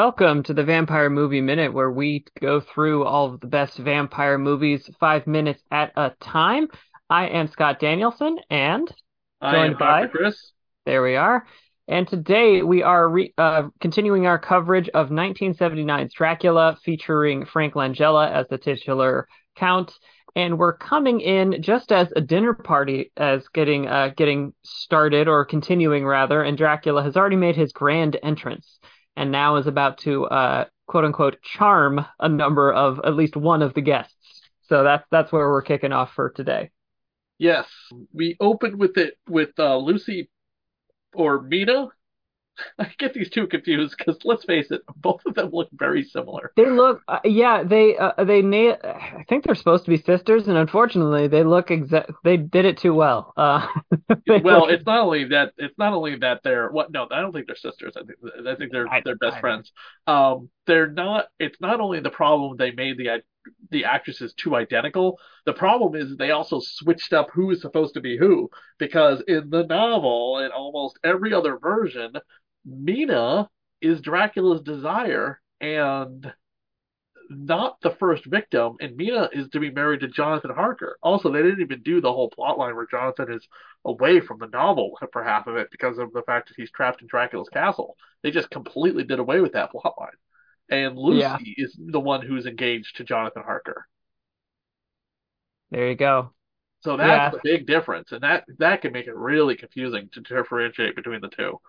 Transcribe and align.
Welcome 0.00 0.44
to 0.44 0.54
the 0.54 0.62
Vampire 0.62 1.10
Movie 1.10 1.40
Minute, 1.40 1.72
where 1.72 1.90
we 1.90 2.24
go 2.40 2.60
through 2.60 3.02
all 3.02 3.34
of 3.34 3.40
the 3.40 3.48
best 3.48 3.78
vampire 3.78 4.38
movies 4.38 4.88
five 5.00 5.26
minutes 5.26 5.60
at 5.72 5.90
a 5.96 6.12
time. 6.20 6.68
I 7.10 7.26
am 7.26 7.48
Scott 7.48 7.80
Danielson, 7.80 8.38
and 8.48 8.88
joined 9.42 9.76
by 9.76 10.02
Dr. 10.02 10.16
Chris. 10.16 10.52
there 10.86 11.02
we 11.02 11.16
are. 11.16 11.44
And 11.88 12.06
today 12.06 12.62
we 12.62 12.84
are 12.84 13.08
re- 13.08 13.34
uh, 13.36 13.70
continuing 13.80 14.28
our 14.28 14.38
coverage 14.38 14.88
of 14.90 15.08
1979's 15.08 16.14
Dracula, 16.14 16.78
featuring 16.84 17.44
Frank 17.44 17.74
Langella 17.74 18.30
as 18.30 18.46
the 18.46 18.58
titular 18.58 19.26
count. 19.56 19.92
And 20.36 20.60
we're 20.60 20.76
coming 20.76 21.18
in 21.20 21.60
just 21.60 21.90
as 21.90 22.12
a 22.14 22.20
dinner 22.20 22.54
party 22.54 23.10
as 23.16 23.48
getting 23.48 23.88
uh, 23.88 24.12
getting 24.16 24.54
started 24.62 25.26
or 25.26 25.44
continuing 25.44 26.06
rather, 26.06 26.44
and 26.44 26.56
Dracula 26.56 27.02
has 27.02 27.16
already 27.16 27.34
made 27.34 27.56
his 27.56 27.72
grand 27.72 28.16
entrance 28.22 28.78
and 29.18 29.32
now 29.32 29.56
is 29.56 29.66
about 29.66 29.98
to 29.98 30.26
uh, 30.26 30.64
quote 30.86 31.04
unquote 31.04 31.42
charm 31.42 32.06
a 32.20 32.28
number 32.28 32.72
of 32.72 33.00
at 33.04 33.16
least 33.16 33.36
one 33.36 33.62
of 33.62 33.74
the 33.74 33.80
guests. 33.80 34.14
So 34.68 34.84
that's 34.84 35.04
that's 35.10 35.32
where 35.32 35.50
we're 35.50 35.62
kicking 35.62 35.92
off 35.92 36.12
for 36.14 36.30
today. 36.30 36.70
Yes, 37.36 37.66
we 38.12 38.36
opened 38.40 38.78
with 38.78 38.96
it 38.96 39.14
with 39.28 39.50
uh, 39.58 39.76
Lucy 39.76 40.30
or 41.12 41.42
Mina. 41.42 41.88
I 42.78 42.90
get 42.98 43.14
these 43.14 43.30
two 43.30 43.46
confused 43.46 43.94
because 43.96 44.18
let's 44.24 44.44
face 44.44 44.70
it, 44.70 44.82
both 44.96 45.20
of 45.26 45.34
them 45.34 45.50
look 45.52 45.68
very 45.72 46.04
similar. 46.04 46.52
They 46.56 46.68
look, 46.70 47.02
uh, 47.08 47.20
yeah, 47.24 47.62
they 47.62 47.96
uh, 47.96 48.24
they 48.24 48.42
na- 48.42 48.76
I 48.84 49.24
think 49.28 49.44
they're 49.44 49.54
supposed 49.54 49.84
to 49.84 49.90
be 49.90 49.96
sisters, 49.96 50.48
and 50.48 50.56
unfortunately, 50.56 51.28
they 51.28 51.44
look 51.44 51.70
exact. 51.70 52.10
They 52.24 52.36
did 52.36 52.64
it 52.64 52.78
too 52.78 52.94
well. 52.94 53.32
Uh, 53.36 53.66
Well, 54.26 54.60
look- 54.62 54.70
it's 54.70 54.86
not 54.86 55.00
only 55.00 55.24
that 55.26 55.52
it's 55.56 55.78
not 55.78 55.92
only 55.92 56.16
that 56.16 56.42
they're 56.42 56.68
what 56.70 56.90
no, 56.92 57.06
I 57.10 57.20
don't 57.20 57.32
think 57.32 57.46
they're 57.46 57.56
sisters. 57.56 57.94
I 57.96 58.00
think 58.04 58.18
I 58.48 58.54
think 58.54 58.72
they're 58.72 58.88
I- 58.88 59.02
they're 59.04 59.16
best 59.16 59.36
I- 59.36 59.40
friends. 59.40 59.72
Um, 60.06 60.50
they're 60.66 60.90
not. 60.90 61.26
It's 61.38 61.60
not 61.60 61.80
only 61.80 62.00
the 62.00 62.10
problem 62.10 62.56
they 62.56 62.72
made 62.72 62.98
the 62.98 63.22
the 63.70 63.84
actresses 63.86 64.34
too 64.34 64.54
identical. 64.54 65.18
The 65.46 65.54
problem 65.54 65.94
is 65.94 66.16
they 66.16 66.32
also 66.32 66.60
switched 66.62 67.14
up 67.14 67.28
who 67.32 67.50
is 67.50 67.62
supposed 67.62 67.94
to 67.94 68.00
be 68.02 68.18
who 68.18 68.50
because 68.78 69.22
in 69.26 69.48
the 69.48 69.64
novel 69.64 70.38
and 70.38 70.52
almost 70.52 70.98
every 71.02 71.32
other 71.32 71.56
version, 71.58 72.12
Mina 72.68 73.48
is 73.80 74.00
Dracula's 74.00 74.62
desire 74.62 75.40
and 75.60 76.32
not 77.30 77.78
the 77.82 77.90
first 77.90 78.24
victim, 78.24 78.76
and 78.80 78.96
Mina 78.96 79.28
is 79.32 79.48
to 79.50 79.60
be 79.60 79.70
married 79.70 80.00
to 80.00 80.08
Jonathan 80.08 80.50
Harker. 80.50 80.98
Also, 81.02 81.30
they 81.30 81.42
didn't 81.42 81.60
even 81.60 81.82
do 81.82 82.00
the 82.00 82.12
whole 82.12 82.30
plot 82.30 82.58
line 82.58 82.74
where 82.74 82.86
Jonathan 82.90 83.32
is 83.32 83.46
away 83.84 84.20
from 84.20 84.38
the 84.38 84.46
novel 84.46 84.98
for 85.12 85.22
half 85.22 85.46
of 85.46 85.56
it 85.56 85.68
because 85.70 85.98
of 85.98 86.12
the 86.12 86.22
fact 86.22 86.48
that 86.48 86.54
he's 86.56 86.70
trapped 86.70 87.02
in 87.02 87.08
Dracula's 87.08 87.50
castle. 87.50 87.96
They 88.22 88.30
just 88.30 88.50
completely 88.50 89.04
did 89.04 89.18
away 89.18 89.40
with 89.40 89.52
that 89.52 89.70
plot 89.70 89.94
line. 90.00 90.10
And 90.70 90.98
Lucy 90.98 91.20
Yeah. 91.20 91.38
is 91.58 91.76
the 91.78 92.00
one 92.00 92.22
who's 92.24 92.46
engaged 92.46 92.96
to 92.96 93.04
Jonathan 93.04 93.42
Harker. 93.42 93.86
there 95.70 95.88
you 95.90 95.96
go. 95.96 96.32
So 96.80 96.96
that's 96.96 97.26
Yeah. 97.26 97.30
the 97.30 97.40
big 97.42 97.66
difference, 97.66 98.12
and 98.12 98.22
that 98.22 98.44
that 98.58 98.82
can 98.82 98.92
make 98.92 99.06
it 99.06 99.14
really 99.16 99.56
confusing 99.56 100.08
to 100.12 100.20
differentiate 100.20 100.94
between 100.96 101.20
the 101.20 101.28
two. 101.28 101.60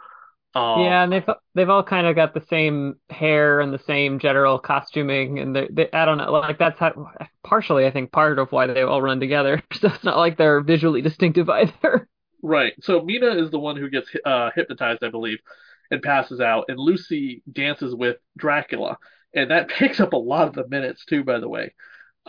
Um, 0.55 0.63
Yeah, 0.75 1.03
and 1.03 1.11
they've 1.11 1.25
they've 1.55 1.69
all 1.69 1.83
kind 1.83 2.05
of 2.07 2.15
got 2.15 2.33
the 2.33 2.45
same 2.49 2.95
hair 3.09 3.59
and 3.59 3.73
the 3.73 3.79
same 3.79 4.19
general 4.19 4.59
costuming, 4.59 5.39
and 5.39 5.55
they, 5.55 5.67
they 5.71 5.89
I 5.91 6.05
don't 6.05 6.17
know, 6.19 6.31
like 6.31 6.59
that's 6.59 6.79
how 6.79 7.11
partially 7.43 7.85
I 7.87 7.91
think 7.91 8.11
part 8.11 8.37
of 8.39 8.51
why 8.51 8.67
they 8.67 8.81
all 8.83 9.01
run 9.01 9.19
together. 9.19 9.61
So 9.73 9.87
it's 9.89 10.03
not 10.03 10.17
like 10.17 10.37
they're 10.37 10.61
visually 10.61 11.01
distinctive 11.01 11.49
either. 11.49 12.07
Right. 12.41 12.73
So 12.81 13.01
Mina 13.01 13.27
is 13.43 13.51
the 13.51 13.59
one 13.59 13.75
who 13.75 13.89
gets 13.89 14.09
uh, 14.25 14.51
hypnotized, 14.55 15.03
I 15.03 15.09
believe, 15.09 15.39
and 15.91 16.01
passes 16.01 16.39
out, 16.39 16.65
and 16.69 16.79
Lucy 16.79 17.43
dances 17.51 17.93
with 17.93 18.17
Dracula, 18.37 18.97
and 19.33 19.51
that 19.51 19.69
picks 19.77 19.99
up 19.99 20.13
a 20.13 20.17
lot 20.17 20.47
of 20.47 20.53
the 20.53 20.67
minutes 20.67 21.05
too, 21.05 21.23
by 21.23 21.39
the 21.39 21.49
way. 21.49 21.73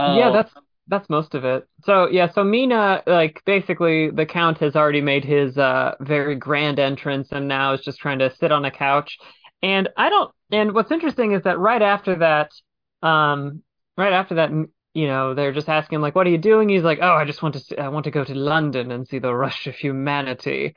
Yeah, 0.07 0.31
Um, 0.31 0.31
that's 0.31 0.53
that's 0.91 1.09
most 1.09 1.35
of 1.35 1.45
it. 1.45 1.67
So 1.85 2.09
yeah, 2.09 2.31
so 2.31 2.45
Mina, 2.45 3.03
like 3.07 3.41
basically 3.47 4.11
the 4.11 4.27
Count 4.27 4.59
has 4.59 4.77
already 4.77 5.01
made 5.01 5.25
his 5.25 5.57
uh 5.57 5.95
very 6.01 6.35
grand 6.35 6.79
entrance 6.79 7.29
and 7.31 7.49
now 7.49 7.73
is 7.73 7.81
just 7.81 8.01
trying 8.01 8.19
to 8.19 8.35
sit 8.35 8.53
on 8.53 8.65
a 8.65 8.71
couch. 8.71 9.17
And 9.63 9.89
I 9.97 10.11
don't 10.11 10.31
and 10.51 10.73
what's 10.75 10.91
interesting 10.91 11.33
is 11.33 11.45
that 11.45 11.59
right 11.59 11.81
after 11.81 12.17
that, 12.17 12.51
um 13.03 13.63
right 13.97 14.13
after 14.13 14.35
that, 14.37 14.51
you 14.93 15.07
know, 15.07 15.35
they're 15.35 15.53
just 15.53 15.69
asking 15.69 16.01
like, 16.01 16.15
what 16.15 16.27
are 16.27 16.31
you 16.31 16.39
doing? 16.39 16.69
He's 16.69 16.83
like, 16.83 16.99
oh, 17.01 17.15
I 17.15 17.25
just 17.25 17.43
want 17.43 17.55
to 17.55 17.61
see, 17.61 17.79
I 17.79 17.89
want 17.89 18.05
to 18.05 18.11
go 18.11 18.25
to 18.25 18.35
London 18.35 18.91
and 18.91 19.07
see 19.07 19.21
the 19.21 19.35
rush 19.35 19.67
of 19.69 19.77
humanity. 19.77 20.75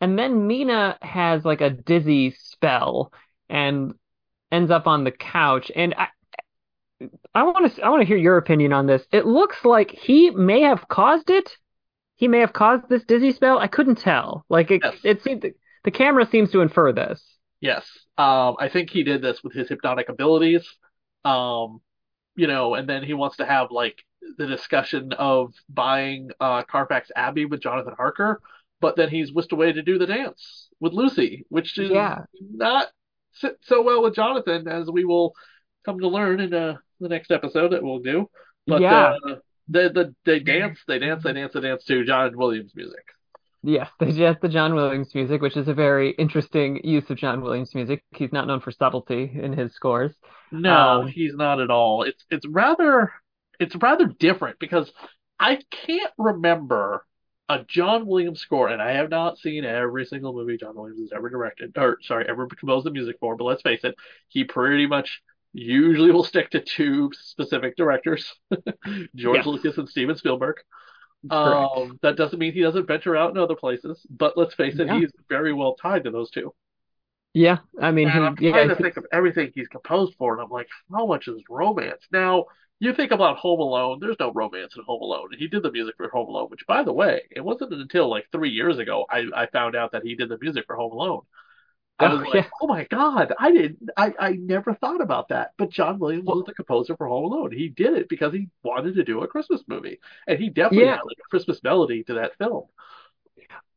And 0.00 0.18
then 0.18 0.46
Mina 0.46 0.96
has 1.02 1.44
like 1.44 1.60
a 1.60 1.70
dizzy 1.70 2.30
spell 2.30 3.12
and 3.48 3.94
ends 4.52 4.70
up 4.70 4.86
on 4.86 5.04
the 5.04 5.10
couch. 5.10 5.72
And 5.74 5.94
I 5.94 6.08
I 7.34 7.42
want 7.42 7.74
to 7.74 7.82
I 7.82 7.90
want 7.90 8.00
to 8.02 8.06
hear 8.06 8.16
your 8.16 8.38
opinion 8.38 8.72
on 8.72 8.86
this. 8.86 9.02
It 9.12 9.26
looks 9.26 9.64
like 9.64 9.90
he 9.90 10.30
may 10.30 10.62
have 10.62 10.88
caused 10.88 11.30
it. 11.30 11.50
He 12.16 12.28
may 12.28 12.38
have 12.40 12.52
caused 12.52 12.88
this 12.88 13.04
dizzy 13.04 13.32
spell. 13.32 13.58
I 13.58 13.66
couldn't 13.68 13.96
tell. 13.98 14.44
Like 14.48 14.70
it 14.70 14.80
Yes. 14.82 14.94
it 15.04 15.22
seemed 15.22 15.44
the 15.84 15.90
camera 15.90 16.26
seems 16.26 16.50
to 16.52 16.60
infer 16.60 16.92
this. 16.92 17.22
yes. 17.60 17.86
Um, 18.18 18.56
I 18.58 18.68
think 18.72 18.90
he 18.90 19.02
did 19.04 19.20
this 19.22 19.42
with 19.44 19.52
his 19.52 19.68
hypnotic 19.68 20.08
abilities. 20.08 20.66
Um, 21.24 21.80
you 22.34 22.46
know, 22.46 22.74
and 22.74 22.88
then 22.88 23.02
he 23.02 23.14
wants 23.14 23.36
to 23.38 23.46
have 23.46 23.70
like 23.70 24.02
the 24.38 24.46
discussion 24.46 25.12
of 25.12 25.52
buying 25.68 26.30
uh, 26.40 26.62
Carfax 26.64 27.10
Abbey 27.14 27.44
with 27.44 27.60
Jonathan 27.62 27.94
Harker, 27.96 28.40
but 28.80 28.96
then 28.96 29.08
he's 29.10 29.32
whisked 29.32 29.52
away 29.52 29.72
to 29.72 29.82
do 29.82 29.98
the 29.98 30.06
dance 30.06 30.68
with 30.80 30.92
Lucy, 30.92 31.44
which 31.50 31.78
is 31.78 31.90
Yeah. 31.90 32.24
not 32.40 32.88
sit 33.34 33.58
so 33.62 33.82
well 33.82 34.02
with 34.02 34.14
Jonathan 34.14 34.66
as 34.66 34.90
we 34.90 35.04
will 35.04 35.34
come 35.84 36.00
to 36.00 36.08
learn 36.08 36.40
in 36.40 36.52
uh, 36.54 36.76
the 37.00 37.08
next 37.08 37.30
episode 37.30 37.72
that 37.72 37.82
we'll 37.82 38.00
do. 38.00 38.28
But 38.66 38.82
Yeah. 38.82 39.14
uh, 39.26 39.36
the, 39.68 39.90
the 39.92 40.14
they 40.24 40.40
dance, 40.40 40.78
they 40.86 40.98
dance, 40.98 41.22
they 41.24 41.32
dance, 41.32 41.52
they 41.54 41.60
dance 41.60 41.84
to 41.84 42.04
John 42.04 42.36
Williams 42.36 42.72
music. 42.74 43.04
Yes, 43.62 43.90
they 43.98 44.12
just 44.12 44.40
the 44.40 44.48
John 44.48 44.74
Williams 44.74 45.14
music, 45.14 45.42
which 45.42 45.56
is 45.56 45.66
a 45.66 45.74
very 45.74 46.10
interesting 46.12 46.80
use 46.84 47.10
of 47.10 47.16
John 47.18 47.40
Williams 47.40 47.74
music. 47.74 48.04
He's 48.14 48.32
not 48.32 48.46
known 48.46 48.60
for 48.60 48.70
subtlety 48.70 49.30
in 49.34 49.52
his 49.54 49.74
scores. 49.74 50.12
No, 50.52 51.02
Um, 51.02 51.08
he's 51.08 51.34
not 51.34 51.60
at 51.60 51.70
all. 51.70 52.02
It's 52.04 52.24
it's 52.30 52.46
rather 52.46 53.12
it's 53.58 53.74
rather 53.76 54.06
different 54.06 54.58
because 54.58 54.92
I 55.40 55.58
can't 55.70 56.12
remember 56.18 57.04
a 57.48 57.64
John 57.68 58.06
Williams 58.06 58.40
score, 58.40 58.68
and 58.68 58.80
I 58.80 58.92
have 58.92 59.10
not 59.10 59.38
seen 59.38 59.64
every 59.64 60.04
single 60.04 60.32
movie 60.32 60.56
John 60.56 60.76
Williams 60.76 61.00
has 61.00 61.12
ever 61.16 61.28
directed, 61.28 61.76
or 61.76 61.98
sorry, 62.02 62.26
ever 62.28 62.46
composed 62.46 62.86
the 62.86 62.90
music 62.90 63.16
for. 63.20 63.36
But 63.36 63.44
let's 63.44 63.62
face 63.62 63.80
it, 63.84 63.96
he 64.28 64.44
pretty 64.44 64.86
much 64.86 65.22
usually 65.56 66.10
will 66.12 66.24
stick 66.24 66.50
to 66.50 66.60
two 66.60 67.10
specific 67.14 67.76
directors, 67.76 68.34
George 69.14 69.38
Yes. 69.38 69.46
Lucas 69.46 69.78
and 69.78 69.88
Steven 69.88 70.16
Spielberg. 70.16 70.56
Correct. 71.30 71.72
Um, 71.76 71.98
that 72.02 72.16
doesn't 72.16 72.38
mean 72.38 72.52
he 72.52 72.62
doesn't 72.62 72.86
venture 72.86 73.16
out 73.16 73.30
in 73.30 73.38
other 73.38 73.56
places, 73.56 74.06
but 74.10 74.36
let's 74.36 74.54
face 74.54 74.78
it, 74.78 74.86
Yeah. 74.86 75.00
he's 75.00 75.12
very 75.28 75.52
well 75.52 75.74
tied 75.74 76.04
to 76.04 76.10
those 76.10 76.30
two. 76.30 76.54
Yeah, 77.34 77.58
I 77.80 77.90
mean, 77.90 78.08
And 78.08 78.24
I'm 78.24 78.36
he, 78.36 78.46
yeah, 78.46 78.52
trying 78.52 78.68
to 78.70 78.76
he- 78.76 78.82
think 78.82 78.96
of 78.96 79.06
everything 79.12 79.52
he's 79.54 79.68
composed 79.68 80.14
for, 80.16 80.32
and 80.34 80.42
I'm 80.42 80.50
like, 80.50 80.68
how 80.90 81.06
much 81.06 81.28
is 81.28 81.42
romance? 81.50 82.02
Now, 82.10 82.46
you 82.78 82.94
think 82.94 83.10
about 83.12 83.38
Home 83.38 83.60
Alone, 83.60 83.98
there's 84.00 84.16
no 84.20 84.32
romance 84.32 84.76
in 84.76 84.84
Home 84.84 85.02
Alone. 85.02 85.30
He 85.38 85.48
did 85.48 85.62
the 85.62 85.72
music 85.72 85.96
for 85.96 86.08
Home 86.10 86.28
Alone, 86.28 86.48
which, 86.48 86.66
by 86.66 86.82
the 86.82 86.92
way, 86.92 87.22
it 87.30 87.40
wasn't 87.44 87.72
until 87.74 88.08
like 88.08 88.26
three 88.32 88.50
years 88.50 88.78
ago 88.78 89.06
I, 89.10 89.24
I 89.34 89.46
found 89.46 89.74
out 89.76 89.92
that 89.92 90.02
he 90.04 90.14
did 90.14 90.28
the 90.28 90.38
music 90.40 90.64
for 90.66 90.76
Home 90.76 90.92
Alone. 90.92 91.22
I 91.98 92.06
Oh, 92.06 92.08
was 92.08 92.26
like, 92.26 92.46
oh 92.60 92.66
my 92.66 92.84
God, 92.84 93.32
I 93.38 93.52
didn't, 93.52 93.88
I, 93.96 94.12
I 94.18 94.32
never 94.32 94.74
thought 94.74 95.00
about 95.00 95.28
that. 95.28 95.52
But 95.56 95.70
John 95.70 95.98
Williams 95.98 96.26
was 96.26 96.44
the 96.44 96.52
composer 96.54 96.96
for 96.96 97.06
Home 97.08 97.24
Alone. 97.24 97.52
He 97.52 97.68
did 97.68 97.94
it 97.94 98.08
because 98.08 98.34
he 98.34 98.48
wanted 98.62 98.96
to 98.96 99.04
do 99.04 99.22
a 99.22 99.28
Christmas 99.28 99.62
movie, 99.66 99.98
and 100.26 100.38
he 100.38 100.50
definitely 100.50 100.88
Yeah. 100.88 100.98
had 100.98 101.04
like 101.06 101.18
a 101.18 101.28
Christmas 101.30 101.62
melody 101.62 102.04
to 102.04 102.14
that 102.14 102.36
film. 102.38 102.64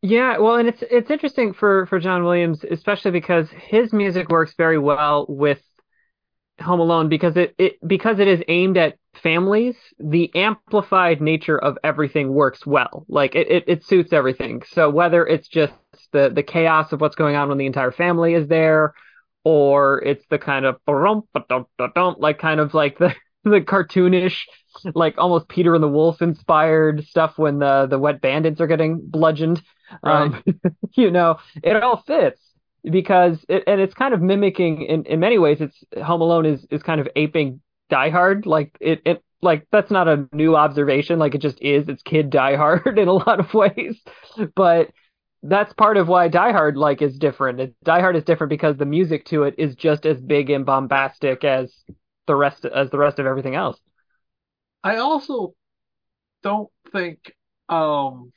Yeah, 0.01 0.37
well, 0.37 0.55
and 0.55 0.69
it's 0.69 0.81
it's 0.89 1.11
interesting 1.11 1.53
for 1.53 1.85
for 1.87 1.99
John 1.99 2.23
Williams, 2.23 2.63
especially 2.63 3.11
because 3.11 3.49
his 3.49 3.91
music 3.91 4.29
works 4.29 4.53
very 4.57 4.77
well 4.77 5.25
with 5.27 5.61
Home 6.61 6.79
Alone 6.79 7.09
because 7.09 7.37
it, 7.37 7.55
it 7.57 7.75
because 7.85 8.19
it 8.19 8.27
is 8.27 8.41
aimed 8.47 8.77
at 8.77 8.97
families, 9.21 9.75
the 9.99 10.31
amplified 10.35 11.21
nature 11.21 11.57
of 11.57 11.77
everything 11.83 12.33
works 12.33 12.65
well. 12.65 13.05
Like 13.07 13.35
it, 13.35 13.49
it, 13.49 13.63
it 13.67 13.85
suits 13.85 14.13
everything. 14.13 14.63
So 14.71 14.89
whether 14.89 15.25
it's 15.25 15.47
just 15.47 15.73
the 16.11 16.29
the 16.33 16.43
chaos 16.43 16.91
of 16.91 17.01
what's 17.01 17.15
going 17.15 17.35
on 17.35 17.49
when 17.49 17.57
the 17.57 17.65
entire 17.65 17.91
family 17.91 18.33
is 18.33 18.47
there, 18.47 18.93
or 19.43 20.01
it's 20.03 20.25
the 20.29 20.39
kind 20.39 20.65
of 20.65 20.77
like 22.19 22.39
kind 22.39 22.59
of 22.59 22.73
like 22.73 22.97
the 22.97 23.13
the 23.43 23.61
cartoonish, 23.61 24.37
like 24.93 25.15
almost 25.17 25.47
Peter 25.47 25.73
and 25.75 25.83
the 25.83 25.87
Wolf 25.87 26.21
inspired 26.21 27.05
stuff 27.05 27.37
when 27.37 27.59
the 27.59 27.87
the 27.87 27.99
wet 27.99 28.21
bandits 28.21 28.61
are 28.61 28.67
getting 28.67 28.99
bludgeoned. 29.01 29.61
Um, 30.03 30.43
you 30.93 31.09
know, 31.11 31.37
it 31.63 31.81
all 31.81 32.03
fits 32.05 32.39
because 32.83 33.43
it, 33.49 33.63
and 33.67 33.81
it's 33.81 33.93
kind 33.93 34.13
of 34.13 34.21
mimicking 34.21 34.83
in, 34.83 35.05
in 35.05 35.19
many 35.19 35.37
ways 35.37 35.59
it's 35.61 35.83
Home 36.03 36.21
Alone 36.21 36.45
is 36.45 36.65
is 36.71 36.83
kind 36.83 37.01
of 37.01 37.07
aping 37.15 37.61
Die 37.89 38.09
Hard 38.09 38.45
like 38.45 38.75
it 38.79 39.01
it 39.05 39.23
like 39.41 39.67
that's 39.71 39.91
not 39.91 40.07
a 40.07 40.27
new 40.33 40.55
observation 40.55 41.19
like 41.19 41.35
it 41.35 41.41
just 41.41 41.61
is 41.61 41.87
it's 41.89 42.03
kid 42.03 42.29
Die 42.29 42.55
Hard 42.55 42.97
in 42.99 43.07
a 43.07 43.13
lot 43.13 43.39
of 43.39 43.53
ways 43.53 43.99
but 44.55 44.89
that's 45.43 45.73
part 45.73 45.97
of 45.97 46.07
why 46.07 46.27
Die 46.27 46.51
Hard 46.51 46.75
like 46.75 47.01
is 47.01 47.17
different. 47.17 47.73
Die 47.83 47.99
Hard 47.99 48.15
is 48.15 48.23
different 48.23 48.49
because 48.49 48.77
the 48.77 48.85
music 48.85 49.25
to 49.25 49.43
it 49.43 49.55
is 49.57 49.75
just 49.75 50.05
as 50.05 50.19
big 50.19 50.49
and 50.49 50.65
bombastic 50.65 51.43
as 51.43 51.73
the 52.27 52.35
rest 52.35 52.65
as 52.65 52.89
the 52.89 52.97
rest 52.97 53.19
of 53.19 53.25
everything 53.25 53.55
else. 53.55 53.79
I 54.83 54.97
also 54.97 55.53
don't 56.43 56.69
think 56.91 57.33
um, 57.69 58.31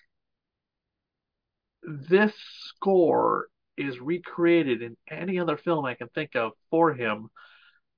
this 1.82 2.32
score 2.66 3.48
is 3.76 4.00
recreated 4.00 4.82
in 4.82 4.96
any 5.10 5.38
other 5.38 5.56
film 5.56 5.84
I 5.84 5.94
can 5.94 6.08
think 6.08 6.36
of 6.36 6.52
for 6.70 6.92
him. 6.92 7.30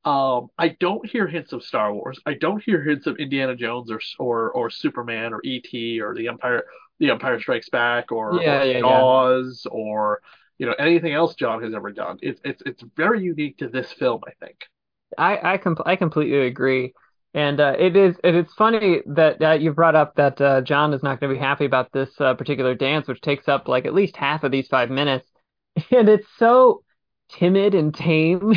Um, 0.04 0.48
I 0.58 0.68
don't 0.68 1.06
hear 1.08 1.26
hints 1.26 1.52
of 1.52 1.62
Star 1.62 1.92
Wars. 1.94 2.20
I 2.26 2.34
don't 2.34 2.62
hear 2.62 2.82
hints 2.82 3.06
of 3.06 3.16
Indiana 3.16 3.56
Jones 3.56 3.90
or 3.90 4.00
or 4.18 4.50
or 4.52 4.70
Superman 4.70 5.32
or 5.32 5.40
E.T. 5.44 6.00
or 6.00 6.14
the 6.14 6.28
Empire 6.28 6.64
the 7.00 7.10
Empire 7.10 7.40
Strikes 7.40 7.70
Back 7.70 8.12
or, 8.12 8.34
Yeah, 8.34 8.62
or 8.62 8.64
yeah, 8.64 8.72
yeah. 8.72 8.80
Jaws 8.80 9.66
or 9.70 10.20
you 10.58 10.66
know 10.66 10.74
anything 10.78 11.12
else 11.14 11.34
John 11.34 11.62
has 11.62 11.74
ever 11.74 11.90
done. 11.90 12.18
It's 12.22 12.40
it's 12.44 12.62
it's 12.66 12.82
very 12.96 13.22
unique 13.22 13.58
to 13.58 13.68
this 13.68 13.92
film, 13.92 14.20
I 14.26 14.32
think. 14.44 14.56
I 15.18 15.54
I, 15.54 15.58
com- 15.58 15.76
I 15.86 15.96
completely 15.96 16.46
agree. 16.46 16.94
And 17.34 17.58
uh, 17.60 17.74
it 17.78 17.96
is 17.96 18.16
it 18.22 18.34
is 18.34 18.46
funny 18.56 19.00
that 19.06 19.42
uh, 19.42 19.52
you 19.52 19.72
brought 19.72 19.96
up 19.96 20.14
that 20.16 20.40
uh, 20.40 20.60
John 20.60 20.94
is 20.94 21.02
not 21.02 21.18
going 21.18 21.32
to 21.32 21.38
be 21.38 21.44
happy 21.44 21.64
about 21.64 21.92
this 21.92 22.10
uh, 22.20 22.34
particular 22.34 22.74
dance, 22.74 23.08
which 23.08 23.20
takes 23.20 23.48
up 23.48 23.66
like 23.66 23.86
at 23.86 23.94
least 23.94 24.16
half 24.16 24.44
of 24.44 24.52
these 24.52 24.68
five 24.68 24.88
minutes, 24.90 25.26
and 25.90 26.08
it's 26.08 26.26
so 26.38 26.82
timid 27.30 27.74
and 27.74 27.94
tame 27.94 28.52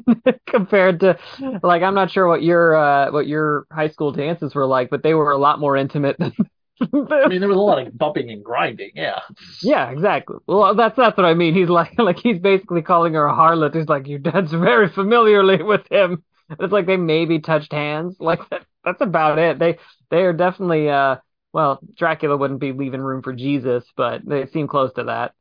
compared 0.46 1.00
to 1.00 1.18
like 1.62 1.82
I'm 1.82 1.94
not 1.94 2.10
sure 2.10 2.26
what 2.26 2.42
your 2.42 2.74
uh, 2.74 3.10
what 3.12 3.26
your 3.26 3.66
high 3.70 3.88
school 3.88 4.12
dances 4.12 4.54
were 4.54 4.66
like, 4.66 4.90
but 4.90 5.02
they 5.02 5.14
were 5.14 5.30
a 5.30 5.38
lot 5.38 5.60
more 5.60 5.76
intimate 5.76 6.16
than 6.18 6.32
I 6.80 7.28
mean, 7.28 7.40
there 7.40 7.48
was 7.48 7.56
a 7.56 7.60
lot 7.60 7.84
of 7.86 7.96
bumping 7.98 8.30
and 8.30 8.44
grinding. 8.44 8.90
Yeah. 8.94 9.20
Yeah, 9.62 9.90
exactly. 9.90 10.36
Well, 10.46 10.74
that's 10.74 10.96
that's 10.96 11.16
what 11.16 11.24
I 11.26 11.34
mean. 11.34 11.54
He's 11.54 11.68
like 11.68 11.94
like 11.98 12.18
he's 12.18 12.38
basically 12.38 12.82
calling 12.82 13.14
her 13.14 13.26
a 13.26 13.34
harlot. 13.34 13.74
He's 13.74 13.88
like 13.88 14.06
you 14.06 14.18
dance 14.18 14.50
very 14.50 14.88
familiarly 14.88 15.62
with 15.62 15.90
him. 15.90 16.22
It's 16.50 16.72
like 16.72 16.86
they 16.86 16.96
maybe 16.96 17.40
touched 17.40 17.72
hands. 17.72 18.16
Like 18.20 18.48
that, 18.50 18.66
that's 18.84 19.00
about 19.00 19.38
it. 19.38 19.58
They 19.58 19.78
they 20.10 20.22
are 20.22 20.32
definitely 20.32 20.88
uh 20.90 21.16
well, 21.52 21.80
Dracula 21.96 22.36
wouldn't 22.36 22.60
be 22.60 22.72
leaving 22.72 23.00
room 23.00 23.22
for 23.22 23.32
Jesus, 23.32 23.84
but 23.96 24.20
they 24.26 24.46
seem 24.46 24.68
close 24.68 24.92
to 24.94 25.04
that. 25.04 25.32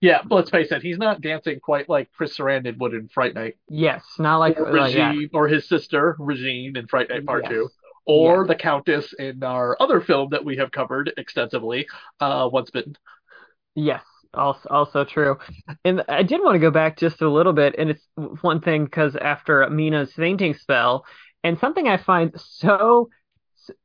Yeah, 0.00 0.20
but 0.24 0.36
let's 0.36 0.50
face 0.50 0.70
it, 0.70 0.82
he's 0.82 0.98
not 0.98 1.20
dancing 1.20 1.58
quite 1.60 1.88
like 1.88 2.10
Chris 2.16 2.36
Sarandon 2.38 2.78
would 2.78 2.94
in 2.94 3.08
Fright 3.08 3.34
Night, 3.34 3.56
Yes, 3.68 4.04
not 4.18 4.36
like, 4.38 4.58
or 4.58 4.72
like 4.72 4.94
yeah. 4.94 5.12
Or 5.32 5.48
his 5.48 5.68
sister 5.68 6.14
Regine 6.18 6.76
in 6.76 6.86
Fright 6.86 7.08
Night 7.08 7.26
Part 7.26 7.44
Yes. 7.44 7.52
Two, 7.52 7.68
or 8.06 8.42
Yes. 8.42 8.48
the 8.48 8.54
Countess 8.54 9.12
in 9.18 9.42
our 9.42 9.76
other 9.80 10.00
film 10.00 10.30
that 10.30 10.44
we 10.44 10.56
have 10.56 10.70
covered 10.70 11.12
extensively, 11.16 11.88
uh, 12.20 12.48
Once 12.52 12.70
Bitten. 12.70 12.96
Yes, 13.74 14.02
also 14.34 14.68
also 14.68 15.04
true. 15.04 15.38
And 15.84 16.04
I 16.08 16.22
did 16.22 16.40
want 16.42 16.54
to 16.54 16.58
go 16.60 16.70
back 16.70 16.96
just 16.98 17.22
a 17.22 17.28
little 17.28 17.52
bit, 17.52 17.74
and 17.78 17.90
it's 17.90 18.06
one 18.40 18.60
thing 18.60 18.84
because 18.84 19.16
after 19.16 19.68
Mina's 19.68 20.12
fainting 20.12 20.54
spell, 20.54 21.04
and 21.44 21.58
something 21.58 21.88
I 21.88 21.96
find 21.96 22.32
so, 22.36 23.10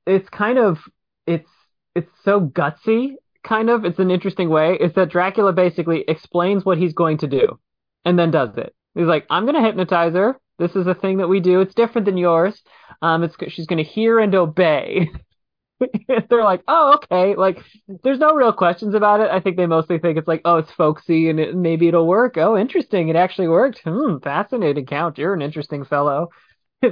it's 0.06 0.30
kind 0.30 0.58
of 0.58 0.80
it's 1.28 1.50
it's 1.96 2.12
so 2.24 2.42
gutsy, 2.42 3.16
kind 3.44 3.70
of. 3.70 3.86
It's 3.86 4.00
an 4.00 4.12
interesting 4.12 4.50
way. 4.50 4.78
Is 4.80 4.94
that 4.94 5.10
Dracula 5.10 5.54
basically 5.54 6.04
explains 6.08 6.66
what 6.66 6.78
he's 6.78 6.94
going 6.94 7.18
to 7.20 7.28
do, 7.28 7.60
and 8.06 8.18
then 8.18 8.32
does 8.32 8.58
it. 8.58 8.76
He's 8.96 9.06
like, 9.08 9.26
I'm 9.30 9.46
going 9.46 9.56
to 9.56 9.62
hypnotize 9.62 10.14
her. 10.14 10.40
This 10.60 10.76
is 10.76 10.88
a 10.88 10.94
thing 10.94 11.18
that 11.18 11.28
we 11.28 11.40
do. 11.40 11.62
It's 11.62 11.74
different 11.74 12.06
than 12.06 12.18
yours. 12.18 12.62
Um, 13.02 13.24
it's 13.24 13.36
she's 13.50 13.66
going 13.66 13.84
to 13.84 13.90
hear 13.90 14.20
and 14.20 14.34
obey. 14.36 15.10
They're 16.30 16.44
like, 16.44 16.62
oh, 16.68 16.96
okay. 16.96 17.36
Like, 17.36 17.60
there's 18.04 18.20
no 18.20 18.34
real 18.34 18.54
questions 18.54 18.96
about 18.96 19.20
it. 19.20 19.32
I 19.32 19.40
think 19.40 19.58
they 19.58 19.66
mostly 19.66 20.00
think 20.00 20.18
it's 20.18 20.28
like, 20.28 20.42
oh, 20.46 20.58
it's 20.58 20.72
folksy 20.72 21.30
and 21.30 21.40
it, 21.40 21.56
maybe 21.56 21.88
it'll 21.88 22.08
work. 22.08 22.38
Oh, 22.38 22.58
interesting. 22.58 23.10
It 23.10 23.16
actually 23.16 23.48
worked. 23.48 23.82
Hmm, 23.84 24.18
fascinating, 24.24 24.86
Count. 24.86 25.18
You're 25.18 25.34
an 25.34 25.42
interesting 25.42 25.86
fellow. 25.86 26.30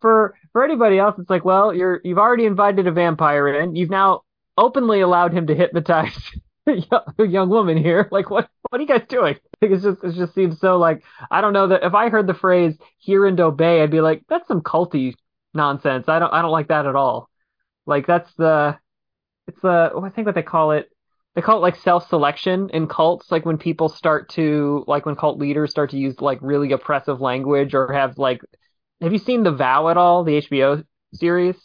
For 0.00 0.34
for 0.52 0.64
anybody 0.64 0.98
else, 0.98 1.16
it's 1.18 1.28
like, 1.28 1.44
well, 1.44 1.74
you're 1.74 2.00
you've 2.02 2.16
already 2.18 2.46
invited 2.46 2.86
a 2.86 2.92
vampire 2.92 3.46
in. 3.60 3.76
You've 3.76 3.90
now 3.90 4.22
openly 4.56 5.00
allowed 5.00 5.32
him 5.32 5.46
to 5.46 5.54
hypnotize 5.54 6.16
a 6.66 7.24
young 7.24 7.48
woman 7.48 7.76
here. 7.76 8.08
Like, 8.12 8.30
what 8.30 8.48
what 8.70 8.78
are 8.78 8.82
you 8.82 8.88
guys 8.88 9.06
doing? 9.08 9.36
Like, 9.62 9.80
just 9.80 10.04
it 10.04 10.14
just 10.14 10.34
seems 10.34 10.60
so 10.60 10.76
like 10.76 11.02
I 11.30 11.40
don't 11.40 11.54
know 11.54 11.68
that 11.68 11.84
if 11.84 11.94
I 11.94 12.10
heard 12.10 12.26
the 12.26 12.34
phrase 12.34 12.76
"hear 12.98 13.24
and 13.24 13.40
obey," 13.40 13.82
I'd 13.82 13.90
be 13.90 14.02
like, 14.02 14.22
that's 14.28 14.46
some 14.46 14.60
culty 14.60 15.14
nonsense. 15.54 16.08
I 16.08 16.18
don't 16.18 16.32
I 16.32 16.42
don't 16.42 16.50
like 16.50 16.68
that 16.68 16.86
at 16.86 16.94
all. 16.94 17.30
Like 17.86 18.06
that's 18.06 18.32
the 18.34 18.78
it's 19.46 19.60
the 19.62 19.90
oh, 19.94 20.04
I 20.04 20.10
think 20.10 20.26
what 20.26 20.34
they 20.34 20.42
call 20.42 20.72
it. 20.72 20.90
They 21.34 21.42
call 21.42 21.58
it 21.58 21.62
like 21.62 21.76
self-selection 21.76 22.70
in 22.70 22.86
cults, 22.86 23.32
like 23.32 23.44
when 23.44 23.58
people 23.58 23.88
start 23.88 24.28
to 24.30 24.84
like 24.86 25.04
when 25.06 25.16
cult 25.16 25.38
leaders 25.38 25.70
start 25.70 25.90
to 25.90 25.98
use 25.98 26.20
like 26.20 26.38
really 26.42 26.70
oppressive 26.72 27.20
language 27.20 27.74
or 27.74 27.92
have 27.92 28.18
like 28.18 28.40
have 29.00 29.12
you 29.12 29.18
seen 29.18 29.42
The 29.42 29.50
Vow 29.50 29.88
at 29.88 29.96
all, 29.96 30.24
the 30.24 30.40
HBO 30.42 30.84
series? 31.12 31.56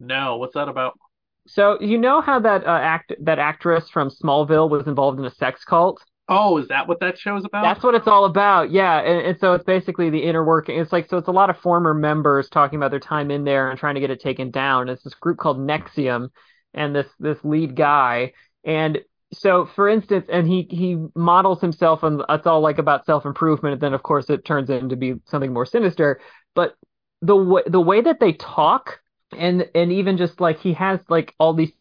No, 0.00 0.38
what's 0.38 0.54
that 0.54 0.68
about? 0.68 0.98
So 1.46 1.80
you 1.80 1.98
know 1.98 2.20
how 2.20 2.38
that 2.40 2.64
uh, 2.64 2.78
act 2.80 3.12
that 3.20 3.38
actress 3.38 3.88
from 3.90 4.10
Smallville 4.10 4.70
was 4.70 4.86
involved 4.86 5.18
in 5.18 5.24
a 5.24 5.30
sex 5.30 5.64
cult? 5.64 6.02
Oh, 6.28 6.56
is 6.58 6.68
that 6.68 6.86
what 6.86 7.00
that 7.00 7.18
show's 7.18 7.44
about? 7.44 7.62
That's 7.62 7.82
what 7.82 7.94
it's 7.94 8.06
all 8.06 8.24
about. 8.24 8.70
Yeah, 8.70 9.00
and, 9.00 9.26
and 9.26 9.38
so 9.38 9.54
it's 9.54 9.64
basically 9.64 10.08
the 10.08 10.22
inner 10.22 10.44
working. 10.44 10.78
It's 10.78 10.92
like 10.92 11.08
so 11.08 11.18
it's 11.18 11.28
a 11.28 11.32
lot 11.32 11.50
of 11.50 11.58
former 11.58 11.94
members 11.94 12.48
talking 12.48 12.78
about 12.78 12.90
their 12.90 13.00
time 13.00 13.30
in 13.30 13.44
there 13.44 13.70
and 13.70 13.78
trying 13.78 13.96
to 13.96 14.00
get 14.00 14.10
it 14.10 14.20
taken 14.20 14.50
down. 14.50 14.88
It's 14.88 15.02
this 15.02 15.14
group 15.14 15.38
called 15.38 15.58
NXIVM, 15.58 16.28
and 16.74 16.94
this 16.94 17.08
this 17.18 17.38
lead 17.42 17.74
guy. 17.74 18.32
And 18.64 19.00
so, 19.34 19.66
for 19.66 19.88
instance, 19.88 20.26
and 20.30 20.46
he 20.46 20.66
he 20.70 20.96
models 21.14 21.60
himself, 21.60 22.02
and 22.02 22.22
it's 22.28 22.46
all 22.46 22.60
like 22.60 22.78
about 22.78 23.04
self 23.04 23.26
improvement. 23.26 23.74
And 23.74 23.82
then, 23.82 23.94
of 23.94 24.02
course, 24.02 24.30
it 24.30 24.44
turns 24.44 24.70
into 24.70 24.96
be 24.96 25.14
something 25.26 25.52
more 25.52 25.66
sinister. 25.66 26.20
But 26.54 26.76
the 27.20 27.36
way 27.36 27.62
the 27.66 27.80
way 27.80 28.00
that 28.00 28.20
they 28.20 28.32
talk, 28.34 29.00
and 29.36 29.68
and 29.74 29.92
even 29.92 30.16
just 30.16 30.40
like 30.40 30.58
he 30.60 30.72
has 30.74 31.00
like 31.08 31.34
all 31.38 31.54
these. 31.54 31.72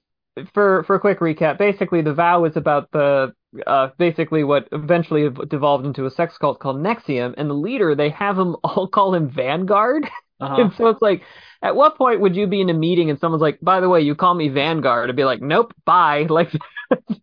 For 0.54 0.84
for 0.84 0.96
a 0.96 1.00
quick 1.00 1.20
recap, 1.20 1.58
basically 1.58 2.02
the 2.02 2.14
vow 2.14 2.46
is 2.46 2.56
about 2.56 2.90
the 2.92 3.34
uh, 3.68 3.90
basically 3.98 4.46
what 4.46 4.68
eventually 4.72 5.30
devolved 5.50 5.86
into 5.86 6.06
a 6.06 6.10
sex 6.12 6.38
cult 6.38 6.60
called 6.62 6.78
NXIVM, 6.78 7.34
and 7.38 7.50
the 7.50 7.54
leader 7.54 7.96
they 7.96 8.10
have 8.12 8.40
him 8.40 8.56
all 8.64 8.88
call 8.88 9.14
him 9.14 9.30
Vanguard, 9.30 10.08
Uh-huh. 10.40 10.58
and 10.62 10.74
so 10.74 10.88
it's 10.88 11.02
like, 11.02 11.24
at 11.62 11.76
what 11.76 11.98
point 11.98 12.22
would 12.22 12.36
you 12.36 12.48
be 12.48 12.62
in 12.62 12.70
a 12.70 12.74
meeting 12.74 13.10
and 13.10 13.20
someone's 13.20 13.42
like, 13.42 13.60
by 13.62 13.82
the 13.82 13.90
way, 13.90 14.02
you 14.02 14.16
call 14.16 14.34
me 14.34 14.48
Vanguard, 14.48 15.10
I'd 15.10 15.16
be 15.18 15.26
like, 15.26 15.42
nope, 15.42 15.74
bye, 15.86 16.24
like 16.30 16.50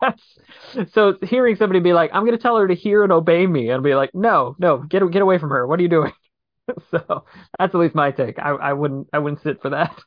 that's 0.00 0.22
so 0.92 1.16
hearing 1.22 1.56
somebody 1.56 1.80
be 1.80 1.92
like, 1.94 2.10
I'm 2.12 2.24
gonna 2.24 2.38
tell 2.38 2.56
her 2.58 2.68
to 2.68 2.74
hear 2.74 3.02
and 3.04 3.12
obey 3.12 3.46
me, 3.46 3.70
and 3.70 3.82
be 3.82 3.94
like, 3.94 4.14
no, 4.14 4.54
no, 4.58 4.78
get 4.78 5.08
get 5.10 5.22
away 5.22 5.38
from 5.38 5.50
her, 5.50 5.66
what 5.66 5.80
are 5.80 5.82
you 5.82 5.88
doing? 5.88 6.12
so 6.90 7.24
that's 7.58 7.74
at 7.74 7.80
least 7.80 7.94
my 7.94 8.10
take. 8.10 8.38
I 8.38 8.50
I 8.50 8.72
wouldn't 8.74 9.08
I 9.12 9.18
wouldn't 9.18 9.42
sit 9.42 9.62
for 9.62 9.70
that. 9.70 9.98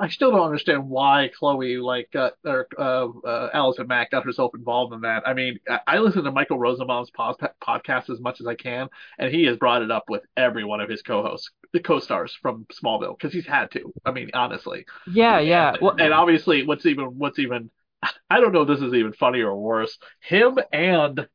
I 0.00 0.08
still 0.08 0.30
don't 0.30 0.44
understand 0.44 0.88
why 0.88 1.30
Chloe, 1.38 1.78
like, 1.78 2.10
got, 2.12 2.34
or 2.44 2.66
uh, 2.78 3.08
uh, 3.26 3.50
Allison 3.52 3.86
Mack, 3.86 4.10
got 4.10 4.24
herself 4.24 4.52
involved 4.54 4.94
in 4.94 5.02
that. 5.02 5.26
I 5.26 5.34
mean, 5.34 5.58
I, 5.68 5.80
I 5.86 5.98
listen 5.98 6.24
to 6.24 6.32
Michael 6.32 6.58
Rosenbaum's 6.58 7.10
pos- 7.10 7.36
podcast 7.62 8.10
as 8.10 8.20
much 8.20 8.40
as 8.40 8.46
I 8.46 8.54
can, 8.54 8.88
and 9.18 9.32
he 9.32 9.44
has 9.44 9.56
brought 9.56 9.82
it 9.82 9.90
up 9.90 10.04
with 10.08 10.22
every 10.36 10.64
one 10.64 10.80
of 10.80 10.88
his 10.88 11.02
co-hosts, 11.02 11.50
the 11.72 11.80
co-stars 11.80 12.36
from 12.40 12.66
Smallville, 12.72 13.16
because 13.18 13.32
he's 13.32 13.46
had 13.46 13.70
to. 13.72 13.92
I 14.04 14.12
mean, 14.12 14.30
honestly. 14.34 14.84
Yeah, 15.06 15.40
yeah. 15.40 15.70
And, 15.70 15.78
Well, 15.80 15.96
and 15.98 16.12
obviously, 16.12 16.64
what's 16.64 16.86
even, 16.86 17.18
what's 17.18 17.38
even, 17.38 17.70
I 18.30 18.40
don't 18.40 18.52
know 18.52 18.62
if 18.62 18.68
this 18.68 18.80
is 18.80 18.94
even 18.94 19.12
funnier 19.12 19.48
or 19.48 19.60
worse. 19.60 19.98
Him 20.20 20.58
and 20.72 21.28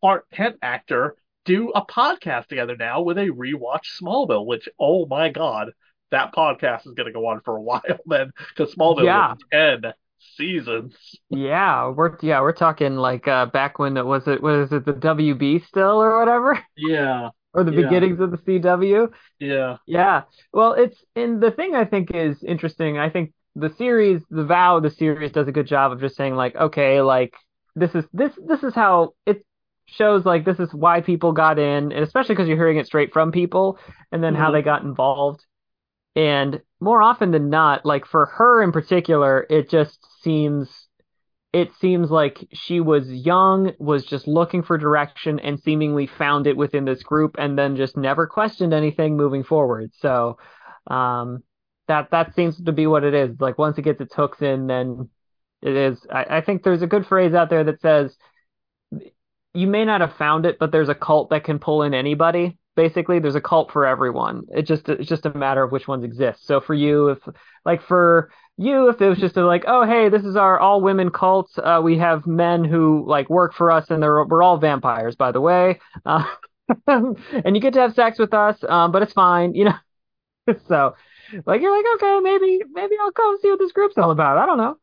Clark 0.00 0.26
Kent 0.32 0.56
actor 0.62 1.16
do 1.44 1.70
a 1.74 1.84
podcast 1.84 2.46
together 2.46 2.76
now 2.76 3.02
with 3.02 3.18
a 3.18 3.28
rewatch 3.28 4.00
Smallville, 4.00 4.46
which, 4.46 4.68
oh 4.78 5.06
my 5.06 5.28
God, 5.28 5.72
that 6.14 6.34
podcast 6.34 6.86
is 6.86 6.94
going 6.94 7.06
to 7.06 7.12
go 7.12 7.26
on 7.26 7.40
for 7.44 7.56
a 7.56 7.60
while 7.70 7.82
then, 8.06 8.32
because 8.56 8.74
Smallville 8.74 9.04
Yeah. 9.04 9.34
10 9.52 9.92
seasons. 10.36 10.94
yeah, 11.30 11.88
we're 11.88 12.16
yeah 12.22 12.40
we're 12.40 12.52
talking 12.52 12.96
like 12.96 13.28
uh 13.28 13.46
back 13.46 13.78
when 13.78 13.96
it 13.96 14.06
was 14.06 14.26
it 14.26 14.42
was 14.42 14.72
it 14.72 14.84
the 14.86 14.92
WB 14.94 15.66
still 15.66 16.02
or 16.02 16.18
whatever, 16.18 16.58
Yeah, 16.76 17.30
or 17.52 17.64
the 17.64 17.72
Yeah. 17.72 17.82
beginnings 17.82 18.20
of 18.20 18.30
the 18.30 18.38
CW. 18.38 19.08
yeah. 19.38 19.76
Yeah. 19.86 20.22
Well, 20.52 20.72
it's 20.74 20.96
and 21.14 21.42
the 21.42 21.50
thing 21.50 21.74
I 21.74 21.84
think 21.84 22.10
is 22.14 22.42
interesting, 22.42 22.98
I 22.98 23.10
think 23.10 23.32
the 23.54 23.70
series, 23.76 24.22
the 24.30 24.44
vow, 24.44 24.80
the 24.80 24.90
series 24.90 25.32
does 25.32 25.46
a 25.48 25.52
good 25.52 25.66
job 25.66 25.92
of 25.92 26.00
just 26.00 26.16
saying 26.16 26.34
like, 26.34 26.56
okay, 26.56 27.00
like 27.02 27.34
this 27.76 27.94
is 27.94 28.04
this 28.12 28.32
this 28.46 28.62
is 28.62 28.74
how 28.74 29.14
it 29.26 29.44
shows 29.86 30.24
like 30.24 30.44
this 30.44 30.58
is 30.58 30.72
why 30.72 31.00
people 31.02 31.32
got 31.32 31.58
in, 31.58 31.92
and 31.92 32.04
especially 32.04 32.34
because 32.34 32.48
you're 32.48 32.56
hearing 32.56 32.78
it 32.78 32.86
straight 32.86 33.12
from 33.12 33.30
people 33.30 33.78
and 34.10 34.22
then 34.24 34.34
how 34.34 34.50
Mhm. 34.50 34.52
they 34.52 34.62
got 34.62 34.82
involved. 34.82 35.44
And 36.16 36.60
more 36.80 37.02
often 37.02 37.30
than 37.32 37.50
not, 37.50 37.84
like 37.84 38.06
for 38.06 38.26
her 38.26 38.62
in 38.62 38.72
particular, 38.72 39.46
it 39.50 39.68
just 39.70 39.98
seems 40.22 40.88
it 41.52 41.70
seems 41.80 42.10
like 42.10 42.48
she 42.52 42.80
was 42.80 43.08
young, 43.08 43.72
was 43.78 44.04
just 44.04 44.26
looking 44.26 44.64
for 44.64 44.76
direction, 44.76 45.38
and 45.38 45.60
seemingly 45.60 46.08
found 46.08 46.48
it 46.48 46.56
within 46.56 46.84
this 46.84 47.04
group, 47.04 47.36
and 47.38 47.56
then 47.56 47.76
just 47.76 47.96
never 47.96 48.26
questioned 48.26 48.74
anything 48.74 49.16
moving 49.16 49.44
forward. 49.44 49.92
So, 50.00 50.38
um, 50.88 51.44
that 51.86 52.10
that 52.10 52.34
seems 52.34 52.60
to 52.62 52.72
be 52.72 52.86
what 52.86 53.04
it 53.04 53.14
is. 53.14 53.40
Like 53.40 53.58
once 53.58 53.78
it 53.78 53.82
gets 53.82 54.00
its 54.00 54.14
hooks 54.14 54.42
in, 54.42 54.66
then 54.66 55.10
it 55.62 55.76
is. 55.76 56.06
I, 56.10 56.38
I 56.38 56.40
think 56.40 56.62
there's 56.62 56.82
a 56.82 56.88
good 56.88 57.06
phrase 57.06 57.34
out 57.34 57.50
there 57.50 57.64
that 57.64 57.80
says 57.80 58.16
you 59.54 59.68
may 59.68 59.84
not 59.84 60.00
have 60.00 60.16
found 60.16 60.46
it, 60.46 60.58
but 60.58 60.72
there's 60.72 60.88
a 60.88 60.94
cult 60.94 61.30
that 61.30 61.44
can 61.44 61.58
pull 61.60 61.82
in 61.82 61.94
anybody. 61.94 62.58
Basically, 62.76 63.18
there's 63.18 63.34
a 63.34 63.40
cult 63.40 63.70
for 63.72 63.86
everyone. 63.86 64.42
It 64.48 64.62
just 64.62 64.88
it's 64.88 65.08
just 65.08 65.26
a 65.26 65.36
matter 65.36 65.62
of 65.62 65.72
which 65.72 65.86
ones 65.86 66.04
exist. 66.04 66.46
So 66.46 66.60
for 66.60 66.74
you, 66.74 67.08
if 67.08 67.18
like 67.64 67.82
for 67.82 68.30
you, 68.56 68.88
if 68.88 69.00
it 69.00 69.08
was 69.08 69.18
just 69.18 69.36
a, 69.36 69.46
like, 69.46 69.64
oh 69.66 69.84
hey, 69.84 70.08
this 70.08 70.24
is 70.24 70.36
our 70.36 70.58
all 70.58 70.80
women 70.80 71.10
cult. 71.10 71.50
Uh, 71.58 71.80
we 71.82 71.98
have 71.98 72.26
men 72.26 72.64
who 72.64 73.04
like 73.06 73.30
work 73.30 73.54
for 73.54 73.70
us, 73.70 73.90
and 73.90 74.02
they're 74.02 74.24
we're 74.24 74.42
all 74.42 74.58
vampires, 74.58 75.16
by 75.16 75.32
the 75.32 75.40
way. 75.40 75.80
Uh, 76.04 76.24
and 76.86 77.54
you 77.54 77.60
get 77.60 77.74
to 77.74 77.80
have 77.80 77.94
sex 77.94 78.18
with 78.18 78.34
us, 78.34 78.56
um, 78.68 78.92
but 78.92 79.02
it's 79.02 79.12
fine, 79.12 79.54
you 79.54 79.64
know. 79.66 79.74
so, 80.68 80.94
like, 81.46 81.60
you're 81.60 81.76
like, 81.76 81.86
okay, 81.96 82.20
maybe 82.20 82.60
maybe 82.72 82.96
I'll 83.00 83.12
come 83.12 83.38
see 83.40 83.50
what 83.50 83.58
this 83.58 83.72
group's 83.72 83.98
all 83.98 84.10
about. 84.10 84.38
I 84.38 84.46
don't 84.46 84.58
know. 84.58 84.78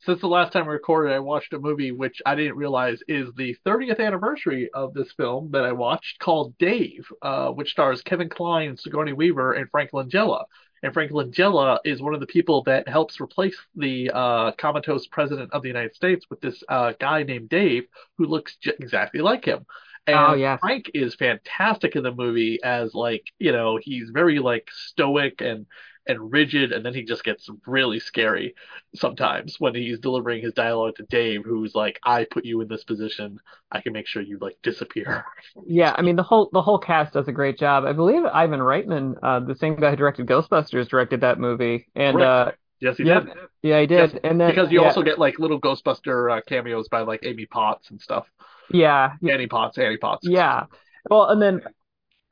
Since 0.00 0.20
the 0.20 0.28
last 0.28 0.52
time 0.52 0.66
we 0.66 0.72
recorded, 0.72 1.12
I 1.12 1.18
watched 1.18 1.52
a 1.52 1.58
movie 1.58 1.90
which 1.90 2.22
I 2.24 2.34
didn't 2.34 2.56
realize 2.56 3.02
is 3.08 3.32
the 3.34 3.54
30th 3.64 3.98
anniversary 3.98 4.70
of 4.72 4.94
this 4.94 5.12
film 5.12 5.50
that 5.50 5.64
I 5.64 5.72
watched 5.72 6.18
called 6.20 6.56
Dave, 6.58 7.06
uh, 7.22 7.50
which 7.50 7.70
stars 7.72 8.02
Kevin 8.02 8.28
Kline, 8.28 8.76
Sigourney 8.76 9.12
Weaver, 9.12 9.54
and 9.54 9.68
Frank 9.70 9.90
Langella. 9.92 10.44
And 10.82 10.92
Frank 10.92 11.10
Langella 11.10 11.78
is 11.84 12.00
one 12.00 12.14
of 12.14 12.20
the 12.20 12.26
people 12.26 12.62
that 12.64 12.86
helps 12.86 13.20
replace 13.20 13.56
the 13.74 14.10
uh, 14.14 14.52
comatose 14.52 15.06
president 15.08 15.52
of 15.52 15.62
the 15.62 15.68
United 15.68 15.94
States 15.96 16.24
with 16.30 16.40
this 16.40 16.62
uh, 16.68 16.92
guy 17.00 17.22
named 17.24 17.48
Dave 17.48 17.84
who 18.16 18.26
looks 18.26 18.56
j- 18.56 18.74
exactly 18.78 19.20
like 19.20 19.44
him. 19.44 19.66
And 20.06 20.26
Oh 20.26 20.34
yes. 20.34 20.60
Frank 20.60 20.90
is 20.94 21.16
fantastic 21.16 21.96
in 21.96 22.04
the 22.04 22.12
movie 22.14 22.60
as 22.62 22.94
like, 22.94 23.24
you 23.38 23.50
know, 23.50 23.78
he's 23.82 24.10
very 24.12 24.38
like 24.38 24.68
stoic 24.72 25.40
and 25.40 25.66
and 26.06 26.32
rigid, 26.32 26.72
and 26.72 26.84
then 26.84 26.94
he 26.94 27.02
just 27.04 27.24
gets 27.24 27.48
really 27.66 27.98
scary 28.00 28.54
sometimes 28.94 29.58
when 29.60 29.74
he's 29.74 29.98
delivering 29.98 30.42
his 30.42 30.52
dialogue 30.54 30.96
to 30.96 31.04
Dave, 31.04 31.44
who's 31.44 31.74
like, 31.74 31.98
I 32.04 32.24
put 32.24 32.44
you 32.44 32.60
in 32.60 32.68
this 32.68 32.84
position. 32.84 33.38
I 33.72 33.80
can 33.80 33.92
make 33.92 34.06
sure 34.06 34.22
you 34.22 34.38
like 34.40 34.58
disappear. 34.62 35.24
Yeah, 35.66 35.94
I 35.96 36.02
mean 36.02 36.16
the 36.16 36.22
whole 36.22 36.50
the 36.52 36.62
whole 36.62 36.78
cast 36.78 37.14
does 37.14 37.28
a 37.28 37.32
great 37.32 37.58
job. 37.58 37.84
I 37.84 37.92
believe 37.92 38.24
Ivan 38.24 38.60
Reitman, 38.60 39.16
uh, 39.22 39.40
the 39.40 39.54
same 39.54 39.76
guy 39.76 39.90
who 39.90 39.96
directed 39.96 40.26
Ghostbusters, 40.26 40.88
directed 40.88 41.22
that 41.22 41.38
movie. 41.38 41.88
And 41.94 42.20
Right. 42.20 42.22
uh, 42.22 42.52
Yes, 42.80 42.98
he 42.98 43.04
yep, 43.04 43.24
did. 43.24 43.30
yeah, 43.62 43.80
he 43.80 43.86
Yes, 43.94 44.10
did. 44.10 44.20
And 44.24 44.40
then 44.40 44.54
Because 44.54 44.72
you 44.72 44.82
yeah, 44.82 44.84
also 44.84 45.02
get 45.02 45.18
like 45.18 45.38
little 45.38 45.60
Ghostbuster 45.60 46.38
uh, 46.38 46.42
cameos 46.46 46.88
by 46.88 47.02
like 47.02 47.20
Amy 47.24 47.46
Potts 47.46 47.90
and 47.90 48.00
stuff. 48.00 48.28
yeah, 48.68 49.16
Annie 49.26 49.46
Potts, 49.46 49.78
Annie 49.78 49.98
Potts. 49.98 50.22
yeah. 50.22 50.64
Well, 51.08 51.26
and 51.30 51.40
then 51.40 51.62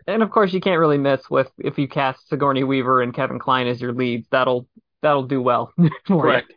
and 0.06 0.22
of 0.22 0.30
course 0.30 0.52
you 0.52 0.60
can't 0.60 0.78
really 0.80 0.98
miss 0.98 1.28
with 1.30 1.50
if 1.58 1.78
you 1.78 1.88
cast 1.88 2.28
Sigourney 2.28 2.64
Weaver 2.64 3.02
and 3.02 3.14
Kevin 3.14 3.38
Kline 3.38 3.66
as 3.66 3.80
your 3.80 3.92
leads. 3.92 4.26
That'll 4.30 4.66
that'll 5.02 5.26
do 5.26 5.42
well 5.42 5.72
Correct. 6.06 6.52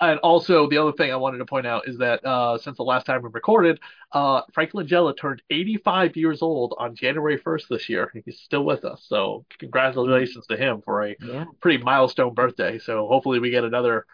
And 0.00 0.20
also, 0.20 0.68
the 0.68 0.78
other 0.78 0.92
thing 0.92 1.10
I 1.10 1.16
wanted 1.16 1.38
to 1.38 1.44
point 1.44 1.66
out 1.66 1.88
is 1.88 1.98
that 1.98 2.24
uh, 2.24 2.56
since 2.58 2.76
the 2.76 2.84
last 2.84 3.04
time 3.04 3.20
we 3.20 3.30
recorded, 3.32 3.80
uh, 4.12 4.42
Frank 4.54 4.70
Langella 4.70 5.16
turned 5.18 5.42
85 5.50 6.14
years 6.16 6.40
old 6.40 6.76
on 6.78 6.94
January 6.94 7.36
1st 7.36 7.68
this 7.68 7.88
year. 7.88 8.12
He's 8.24 8.38
still 8.38 8.64
with 8.64 8.84
us. 8.84 9.04
So, 9.08 9.44
congratulations 9.58 10.46
to 10.46 10.56
him 10.56 10.82
for 10.84 11.04
a 11.04 11.16
Yeah. 11.20 11.46
pretty 11.60 11.82
milestone 11.82 12.32
birthday. 12.34 12.78
So, 12.78 13.08
hopefully, 13.08 13.40
we 13.40 13.50
get 13.50 13.64
another, 13.64 14.06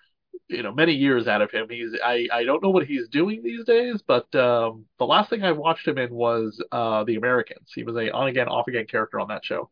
you 0.48 0.62
know, 0.62 0.72
many 0.72 0.92
years 0.92 1.26
out 1.28 1.42
of 1.42 1.50
him. 1.50 1.68
He's 1.70 1.92
I, 2.04 2.28
I 2.32 2.44
don't 2.44 2.62
know 2.62 2.70
what 2.70 2.86
he's 2.86 3.08
doing 3.08 3.42
these 3.42 3.64
days, 3.64 4.02
but 4.06 4.32
um, 4.34 4.86
the 4.98 5.06
last 5.06 5.30
thing 5.30 5.42
I 5.42 5.52
watched 5.52 5.88
him 5.88 5.98
in 5.98 6.12
was 6.14 6.62
uh, 6.72 7.04
The 7.04 7.16
Americans. 7.16 7.70
He 7.74 7.82
was 7.82 7.96
a 7.96 8.10
on 8.12 8.28
again, 8.28 8.48
off 8.48 8.68
again 8.68 8.86
character 8.86 9.20
on 9.20 9.28
that 9.28 9.44
show. 9.44 9.70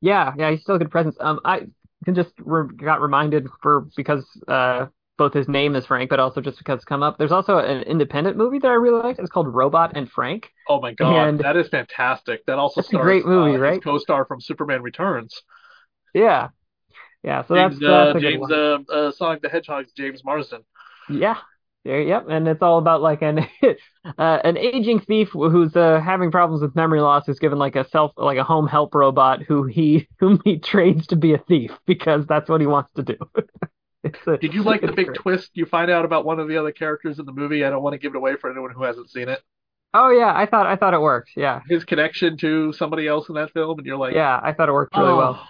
Yeah, 0.00 0.32
yeah, 0.36 0.50
he's 0.50 0.62
still 0.62 0.76
a 0.76 0.78
good 0.78 0.90
presence. 0.90 1.16
Um, 1.20 1.40
I 1.44 1.66
can 2.04 2.14
just 2.14 2.32
re 2.38 2.66
got 2.76 3.00
reminded 3.00 3.48
for 3.62 3.86
because 3.96 4.24
uh 4.48 4.86
both 5.18 5.34
his 5.34 5.48
name 5.48 5.76
is 5.76 5.84
Frank, 5.84 6.08
but 6.08 6.18
also 6.18 6.40
just 6.40 6.56
because 6.58 6.76
it's 6.76 6.84
come 6.86 7.02
up. 7.02 7.18
There's 7.18 7.32
also 7.32 7.58
an 7.58 7.82
independent 7.82 8.38
movie 8.38 8.58
that 8.58 8.68
I 8.68 8.74
really 8.74 9.02
liked. 9.02 9.18
It's 9.18 9.28
called 9.28 9.54
Robot 9.54 9.92
and 9.94 10.10
Frank. 10.10 10.50
Oh 10.68 10.80
my 10.80 10.94
God, 10.94 11.32
And 11.32 11.40
that 11.40 11.56
is 11.56 11.68
fantastic. 11.68 12.46
That 12.46 12.58
also 12.58 12.80
it's 12.80 12.92
a 12.92 12.96
great 12.96 13.26
movie, 13.26 13.56
uh, 13.56 13.58
right? 13.58 13.82
co-star 13.82 14.24
from 14.24 14.40
Superman 14.40 14.82
Returns. 14.82 15.42
Yeah, 16.14 16.48
yeah. 17.22 17.44
So 17.46 17.54
that's 17.54 17.74
James, 17.74 17.84
uh, 17.84 18.04
that's 18.04 18.12
good 18.14 18.22
James, 18.22 18.50
uh, 18.50 18.78
uh, 18.92 19.12
Sonic 19.12 19.42
the 19.42 19.48
Hedgehog's 19.48 19.92
James 19.92 20.24
Marsden. 20.24 20.62
Yeah. 21.08 21.36
Yeah, 21.82 21.96
yep, 21.96 22.26
and 22.28 22.46
it's 22.46 22.60
all 22.60 22.76
about 22.76 23.00
like 23.00 23.22
an 23.22 23.38
uh, 24.18 24.38
an 24.44 24.58
aging 24.58 25.00
thief 25.00 25.30
who's 25.32 25.74
uh, 25.74 25.98
having 25.98 26.30
problems 26.30 26.60
with 26.60 26.76
memory 26.76 27.00
loss, 27.00 27.24
who's 27.24 27.38
given 27.38 27.58
like 27.58 27.74
a 27.74 27.88
self 27.88 28.12
like 28.18 28.36
a 28.36 28.44
home 28.44 28.66
help 28.66 28.94
robot 28.94 29.42
who 29.42 29.64
he 29.64 30.06
whom 30.20 30.42
he 30.44 30.58
trains 30.58 31.06
to 31.06 31.16
be 31.16 31.32
a 31.32 31.38
thief 31.38 31.72
because 31.86 32.26
that's 32.26 32.50
what 32.50 32.60
he 32.60 32.66
wants 32.66 32.92
to 32.94 33.02
do. 33.02 33.16
A, 34.02 34.38
Did 34.38 34.54
you 34.54 34.62
like 34.62 34.80
the 34.80 34.92
big 34.92 35.08
great. 35.08 35.18
twist 35.18 35.50
you 35.52 35.66
find 35.66 35.90
out 35.90 36.06
about 36.06 36.24
one 36.24 36.40
of 36.40 36.48
the 36.48 36.56
other 36.56 36.72
characters 36.72 37.18
in 37.18 37.26
the 37.26 37.32
movie? 37.32 37.66
I 37.66 37.70
don't 37.70 37.82
want 37.82 37.92
to 37.92 37.98
give 37.98 38.14
it 38.14 38.16
away 38.16 38.34
for 38.36 38.50
anyone 38.50 38.70
who 38.70 38.82
hasn't 38.82 39.10
seen 39.10 39.28
it. 39.28 39.42
Oh 39.92 40.08
yeah, 40.08 40.32
I 40.34 40.46
thought 40.46 40.66
I 40.66 40.76
thought 40.76 40.94
it 40.94 41.00
worked. 41.02 41.32
Yeah, 41.36 41.60
His 41.68 41.84
connection 41.84 42.38
to 42.38 42.72
somebody 42.72 43.06
else 43.06 43.28
in 43.28 43.34
that 43.34 43.52
film, 43.52 43.78
and 43.78 43.86
you're 43.86 43.98
like, 43.98 44.14
yeah, 44.14 44.40
I 44.42 44.54
thought 44.54 44.70
it 44.70 44.72
worked 44.72 44.96
really 44.96 45.10
oh, 45.10 45.16
well. 45.16 45.48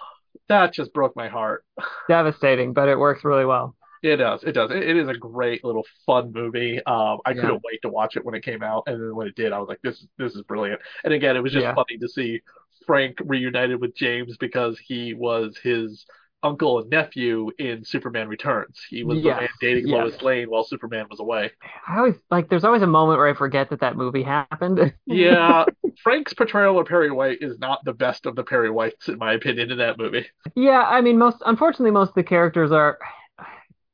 That 0.49 0.73
just 0.73 0.93
broke 0.93 1.15
my 1.15 1.27
heart. 1.29 1.65
Devastating, 2.07 2.73
but 2.73 2.89
it 2.89 2.99
works 2.99 3.23
really 3.23 3.45
well. 3.45 3.75
It 4.03 4.15
does. 4.17 4.43
It 4.43 4.53
does. 4.53 4.71
It, 4.71 4.81
it 4.81 4.97
is 4.97 5.07
a 5.07 5.13
great 5.13 5.63
little 5.63 5.85
fun 6.07 6.31
movie. 6.31 6.81
Um, 6.85 7.19
I 7.25 7.33
Yeah, 7.33 7.35
couldn't 7.35 7.61
wait 7.63 7.81
to 7.83 7.89
watch 7.89 8.15
it 8.17 8.25
when 8.25 8.33
it 8.33 8.43
came 8.43 8.63
out, 8.63 8.83
and 8.87 8.99
then 8.99 9.15
when 9.15 9.27
it 9.27 9.35
did, 9.35 9.51
I 9.53 9.59
was 9.59 9.67
like, 9.69 9.79
"This 9.83 9.97
is 10.01 10.07
this 10.17 10.33
is 10.33 10.41
brilliant." 10.41 10.81
And 11.03 11.13
again, 11.13 11.35
it 11.35 11.43
was 11.43 11.53
just 11.53 11.67
yeah, 11.67 11.75
funny 11.75 11.97
to 11.99 12.09
see 12.09 12.41
Frank 12.87 13.17
reunited 13.23 13.79
with 13.79 13.95
James 13.95 14.37
because 14.37 14.79
he 14.79 15.13
was 15.13 15.55
his 15.61 16.05
uncle 16.43 16.79
and 16.79 16.89
nephew 16.89 17.51
in 17.59 17.83
Superman 17.83 18.27
Returns. 18.27 18.79
He 18.89 19.03
was 19.03 19.21
the 19.21 19.29
man 19.29 19.49
dating 19.59 19.87
yes. 19.87 19.97
Lois 19.97 20.21
Lane 20.21 20.49
while 20.49 20.63
Superman 20.63 21.07
was 21.09 21.19
away. 21.19 21.51
I 21.87 21.97
always 21.97 22.15
like. 22.29 22.49
There's 22.49 22.63
always 22.63 22.81
a 22.81 22.87
moment 22.87 23.19
where 23.19 23.27
I 23.27 23.33
forget 23.33 23.69
that 23.69 23.81
that 23.81 23.95
movie 23.97 24.23
happened. 24.23 24.93
Yeah, 25.05 25.65
Frank's 26.03 26.33
portrayal 26.33 26.79
of 26.79 26.87
Perry 26.87 27.11
White 27.11 27.39
is 27.41 27.59
not 27.59 27.83
the 27.85 27.93
best 27.93 28.25
of 28.25 28.35
the 28.35 28.43
Perry 28.43 28.69
Whites, 28.69 29.07
in 29.09 29.17
my 29.17 29.33
opinion, 29.33 29.71
in 29.71 29.77
that 29.79 29.97
movie. 29.97 30.25
Yeah, 30.55 30.81
I 30.81 31.01
mean, 31.01 31.17
most 31.17 31.37
unfortunately, 31.45 31.91
most 31.91 32.09
of 32.09 32.15
the 32.15 32.23
characters 32.23 32.71
are, 32.71 32.97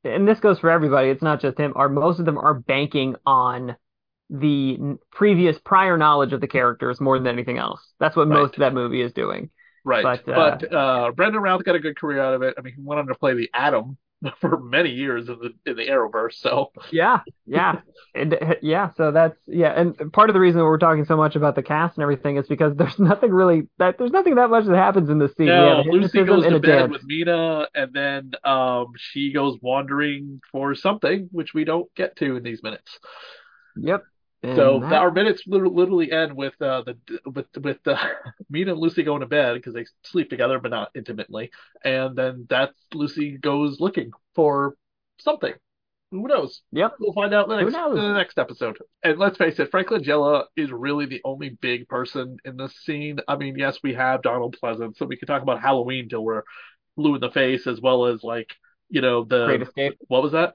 and 0.04 0.26
this 0.26 0.40
goes 0.40 0.58
for 0.60 0.70
everybody. 0.70 1.08
It's 1.10 1.22
not 1.22 1.40
just 1.40 1.58
him. 1.58 1.72
Are 1.76 1.88
most 1.88 2.20
of 2.20 2.24
them 2.26 2.38
are 2.38 2.54
banking 2.54 3.16
on 3.26 3.76
the 4.30 4.78
previous 5.10 5.58
prior 5.58 5.96
knowledge 5.96 6.32
of 6.32 6.40
the 6.40 6.46
characters 6.46 7.00
more 7.00 7.18
than 7.18 7.26
anything 7.26 7.58
else. 7.58 7.80
That's 7.98 8.14
what 8.14 8.28
Right. 8.28 8.40
most 8.40 8.54
of 8.54 8.60
that 8.60 8.74
movie 8.74 9.00
is 9.00 9.12
doing. 9.12 9.50
Right. 9.88 10.02
But 10.02 10.28
uh, 10.28 10.58
But 10.58 10.72
uh, 10.72 11.12
Brandon 11.12 11.40
Routh 11.40 11.64
got 11.64 11.74
a 11.74 11.80
good 11.80 11.96
career 11.96 12.20
out 12.20 12.34
of 12.34 12.42
it. 12.42 12.54
I 12.58 12.60
mean, 12.60 12.74
he 12.74 12.82
went 12.82 13.00
on 13.00 13.06
to 13.06 13.14
play 13.14 13.32
the 13.32 13.48
Atom 13.54 13.96
for 14.40 14.60
many 14.60 14.90
years 14.90 15.28
in 15.28 15.38
the 15.38 15.70
in 15.70 15.76
the 15.76 15.86
Arrowverse. 15.86 16.34
So 16.34 16.72
yeah, 16.90 17.20
yeah, 17.46 17.80
and, 18.14 18.34
uh, 18.34 18.56
yeah. 18.60 18.90
So 18.98 19.12
that's 19.12 19.38
yeah, 19.46 19.80
and 19.80 20.12
part 20.12 20.28
of 20.28 20.34
the 20.34 20.40
reason 20.40 20.60
we're 20.60 20.76
talking 20.76 21.06
so 21.06 21.16
much 21.16 21.36
about 21.36 21.54
the 21.54 21.62
cast 21.62 21.96
and 21.96 22.02
everything 22.02 22.36
is 22.36 22.46
because 22.46 22.76
there's 22.76 22.98
nothing 22.98 23.30
really 23.30 23.68
that 23.78 23.96
there's 23.96 24.10
nothing 24.10 24.34
that 24.34 24.50
much 24.50 24.66
that 24.66 24.76
happens 24.76 25.08
in 25.08 25.18
this 25.18 25.34
scene. 25.34 25.48
Have 25.48 25.86
Lucy 25.86 26.22
goes 26.22 26.44
to 26.44 26.60
bed 26.60 26.66
dance. 26.66 26.92
with 26.92 27.04
Mina, 27.04 27.68
and 27.74 27.94
then 27.94 28.32
um, 28.44 28.92
she 28.98 29.32
goes 29.32 29.56
wandering 29.62 30.42
for 30.52 30.74
something, 30.74 31.30
which 31.32 31.54
we 31.54 31.64
don't 31.64 31.88
get 31.94 32.14
to 32.16 32.36
in 32.36 32.42
these 32.42 32.62
minutes. 32.62 32.98
Yep, 33.76 34.04
and 34.42 34.56
the, 34.56 34.78
that 34.80 35.00
our 35.00 35.10
minutes 35.10 35.42
literally 35.46 36.12
end 36.12 36.34
with 36.34 36.60
uh, 36.62 36.82
the 36.82 36.96
with 37.26 37.46
with 37.60 37.86
uh, 37.86 37.96
Mina 38.50 38.72
and 38.72 38.80
Lucy 38.80 39.02
going 39.02 39.20
to 39.20 39.26
bed 39.26 39.54
because 39.54 39.74
they 39.74 39.86
sleep 40.04 40.30
together 40.30 40.58
but 40.60 40.70
not 40.70 40.90
intimately, 40.94 41.50
and 41.84 42.16
then 42.16 42.46
that's 42.48 42.74
Lucy 42.94 43.36
goes 43.36 43.80
looking 43.80 44.12
for 44.34 44.76
something. 45.18 45.54
Who 46.10 46.26
knows? 46.26 46.62
yep. 46.72 46.94
We'll 46.98 47.12
find 47.12 47.34
out 47.34 47.50
in 47.50 47.56
the 47.56 47.62
next 47.62 47.76
in 47.76 47.96
the 47.96 48.14
next 48.14 48.38
episode. 48.38 48.78
And 49.02 49.18
let's 49.18 49.36
face 49.36 49.58
it, 49.58 49.70
Frank 49.70 49.88
Langella 49.88 50.44
is 50.56 50.70
really 50.70 51.04
the 51.04 51.20
only 51.22 51.50
big 51.50 51.86
person 51.86 52.38
in 52.46 52.56
this 52.56 52.74
scene. 52.82 53.18
I 53.28 53.36
mean, 53.36 53.58
yes, 53.58 53.78
we 53.82 53.92
have 53.94 54.22
Donald 54.22 54.56
Pleasence, 54.62 54.96
so 54.96 55.04
we 55.04 55.16
can 55.16 55.26
talk 55.26 55.42
about 55.42 55.60
Halloween 55.60 56.08
till 56.08 56.24
we're 56.24 56.44
blue 56.96 57.14
in 57.14 57.20
the 57.20 57.30
face, 57.30 57.66
as 57.66 57.80
well 57.80 58.06
as 58.06 58.22
like 58.22 58.54
you 58.88 59.02
know 59.02 59.24
the 59.24 59.46
Great 59.46 59.62
Escape. 59.62 59.98
what 60.08 60.22
was 60.22 60.32
that? 60.32 60.54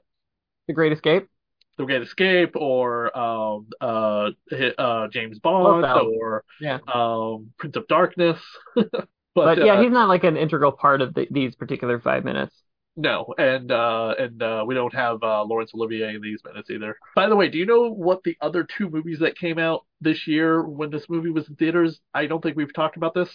The 0.68 0.74
Great 0.74 0.92
Escape. 0.92 1.28
The 1.78 1.86
Great 1.86 2.02
Escape, 2.04 2.56
or 2.56 3.16
um, 3.18 3.68
uh, 3.82 4.30
uh, 4.78 5.08
James 5.10 5.40
Bond, 5.40 5.86
or 5.86 6.44
Yeah. 6.60 6.80
um, 6.94 7.52
Prince 7.58 7.76
of 7.76 7.88
Darkness. 7.88 8.40
but 8.76 9.10
But 9.36 9.62
yeah, 9.62 9.76
uh, 9.76 9.82
he's 9.82 9.92
not 9.92 10.10
like 10.10 10.24
an 10.24 10.38
integral 10.38 10.72
part 10.72 11.02
of 11.02 11.14
the, 11.14 11.28
these 11.32 11.56
particular 11.56 12.00
five 12.00 12.24
minutes. 12.24 12.56
no, 12.96 13.34
and 13.40 13.72
uh, 13.72 14.14
and 14.20 14.42
uh, 14.44 14.64
we 14.68 14.76
don't 14.76 14.94
have 14.94 15.24
uh, 15.24 15.44
Laurence 15.44 15.72
Olivier 15.74 16.14
in 16.16 16.22
these 16.22 16.42
minutes 16.46 16.70
either. 16.70 16.96
By 17.16 17.28
the 17.28 17.36
way, 17.36 17.50
do 17.50 17.58
you 17.58 17.66
know 17.66 17.90
what 17.92 18.24
the 18.24 18.38
other 18.40 18.64
two 18.78 18.90
movies 18.90 19.20
that 19.20 19.36
came 19.38 19.58
out 19.58 19.86
this 20.00 20.28
year 20.28 20.62
when 20.64 20.92
this 20.92 21.10
movie 21.10 21.32
was 21.32 21.48
in 21.50 21.56
theaters? 21.56 22.00
I 22.14 22.28
don't 22.28 22.42
think 22.42 22.56
we've 22.56 22.74
talked 22.74 22.96
about 22.98 23.16
this 23.16 23.30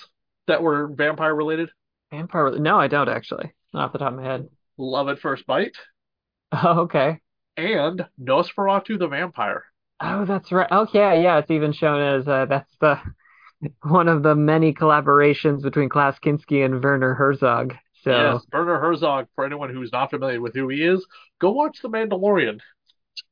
that 0.47 0.63
were 0.63 0.87
vampire 0.89 1.35
related. 1.35 1.71
Vampire? 2.11 2.51
No, 2.59 2.79
I 2.79 2.87
don't 2.89 3.09
actually. 3.09 3.53
Not 3.73 3.87
off 3.87 3.93
the 3.93 3.99
top 3.99 4.13
of 4.13 4.19
my 4.19 4.25
head. 4.25 4.49
Love 4.77 5.09
at 5.09 5.19
First 5.19 5.47
Bite 5.47 5.77
Oh, 6.53 6.81
okay. 6.83 7.21
And 7.59 8.07
Nosferatu 8.23 8.99
the 8.99 9.09
Vampire. 9.09 9.65
Oh, 10.01 10.25
that's 10.25 10.53
right. 10.53 10.71
Okay, 10.71 11.23
yeah, 11.23 11.39
it's 11.39 11.51
even 11.51 11.73
shown 11.73 12.01
as 12.01 12.29
uh, 12.29 12.47
that's 12.49 12.73
the 12.81 13.01
one 13.83 14.09
of 14.09 14.23
the 14.23 14.35
many 14.35 14.73
collaborations 14.73 15.63
between 15.63 15.89
Klaus 15.89 16.17
Kinski 16.25 16.65
and 16.65 16.83
Werner 16.83 17.15
Herzog. 17.15 17.75
So 18.05 18.11
Yes, 18.13 18.47
Werner 18.53 18.79
Herzog. 18.79 19.27
For 19.35 19.45
anyone 19.45 19.71
who's 19.71 19.91
not 19.93 20.11
familiar 20.11 20.41
with 20.41 20.55
who 20.55 20.69
he 20.69 20.85
is, 20.85 21.05
go 21.41 21.51
watch 21.51 21.79
The 21.83 21.89
Mandalorian. 21.89 22.61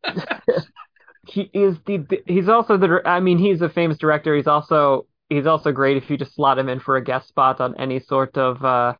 he 1.26 1.50
is 1.52 1.76
the 1.86 2.06
he's 2.26 2.48
also 2.48 2.76
the 2.76 3.02
I 3.04 3.18
mean 3.18 3.38
he's 3.38 3.60
a 3.60 3.68
famous 3.68 3.98
director. 3.98 4.36
He's 4.36 4.46
also 4.46 5.06
he's 5.28 5.46
also 5.46 5.72
great 5.72 5.96
if 5.96 6.08
you 6.08 6.16
just 6.16 6.36
slot 6.36 6.58
him 6.58 6.68
in 6.68 6.78
for 6.78 6.96
a 6.96 7.02
guest 7.02 7.26
spot 7.26 7.60
on 7.60 7.76
any 7.76 7.98
sort 7.98 8.38
of 8.38 8.64
uh, 8.64 8.94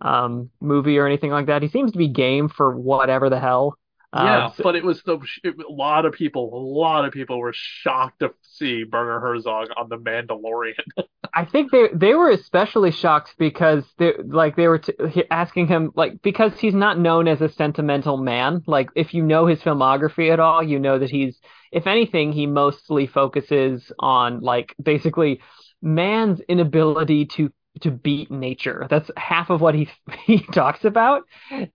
um, 0.00 0.50
movie 0.60 0.98
or 0.98 1.06
anything 1.06 1.32
like 1.32 1.46
that. 1.46 1.62
He 1.62 1.68
seems 1.68 1.90
to 1.90 1.98
be 1.98 2.06
game 2.06 2.48
for 2.48 2.76
whatever 2.76 3.28
the 3.28 3.40
hell. 3.40 3.76
Yeah, 4.14 4.46
Uh, 4.46 4.50
so- 4.52 4.62
but 4.62 4.76
it 4.76 4.84
was 4.84 5.02
the 5.02 5.18
it, 5.42 5.54
a 5.58 5.72
lot 5.72 6.06
of 6.06 6.12
people, 6.12 6.50
a 6.54 6.64
lot 6.78 7.04
of 7.04 7.12
people 7.12 7.38
were 7.38 7.52
shocked 7.54 8.20
to 8.20 8.32
see 8.42 8.84
Werner 8.84 9.20
Herzog 9.20 9.68
on 9.76 9.88
The 9.88 9.98
Mandalorian. 9.98 10.74
I 11.34 11.44
think 11.44 11.72
they 11.72 11.88
they 11.92 12.14
were 12.14 12.30
especially 12.30 12.92
shocked 12.92 13.34
because 13.38 13.84
they 13.98 14.12
like 14.24 14.54
they 14.56 14.68
were 14.68 14.78
t 14.78 14.92
asking 15.30 15.66
him 15.66 15.90
like 15.96 16.22
because 16.22 16.52
he's 16.60 16.74
not 16.74 16.98
known 16.98 17.26
as 17.26 17.40
a 17.40 17.48
sentimental 17.48 18.16
man. 18.16 18.62
Like 18.66 18.88
if 18.94 19.14
you 19.14 19.22
know 19.24 19.46
his 19.46 19.60
filmography 19.60 20.32
at 20.32 20.38
all, 20.38 20.62
you 20.62 20.78
know 20.78 20.98
that 20.98 21.10
he's 21.10 21.40
if 21.72 21.86
anything 21.88 22.32
he 22.32 22.46
mostly 22.46 23.06
focuses 23.08 23.90
on 23.98 24.40
like 24.40 24.74
basically 24.80 25.40
man's 25.82 26.40
inability 26.48 27.26
to 27.26 27.50
to 27.80 27.90
beat 27.90 28.30
nature. 28.30 28.86
That's 28.88 29.10
half 29.16 29.50
of 29.50 29.60
what 29.60 29.74
he 29.74 29.88
he 30.26 30.38
talks 30.38 30.84
about, 30.84 31.22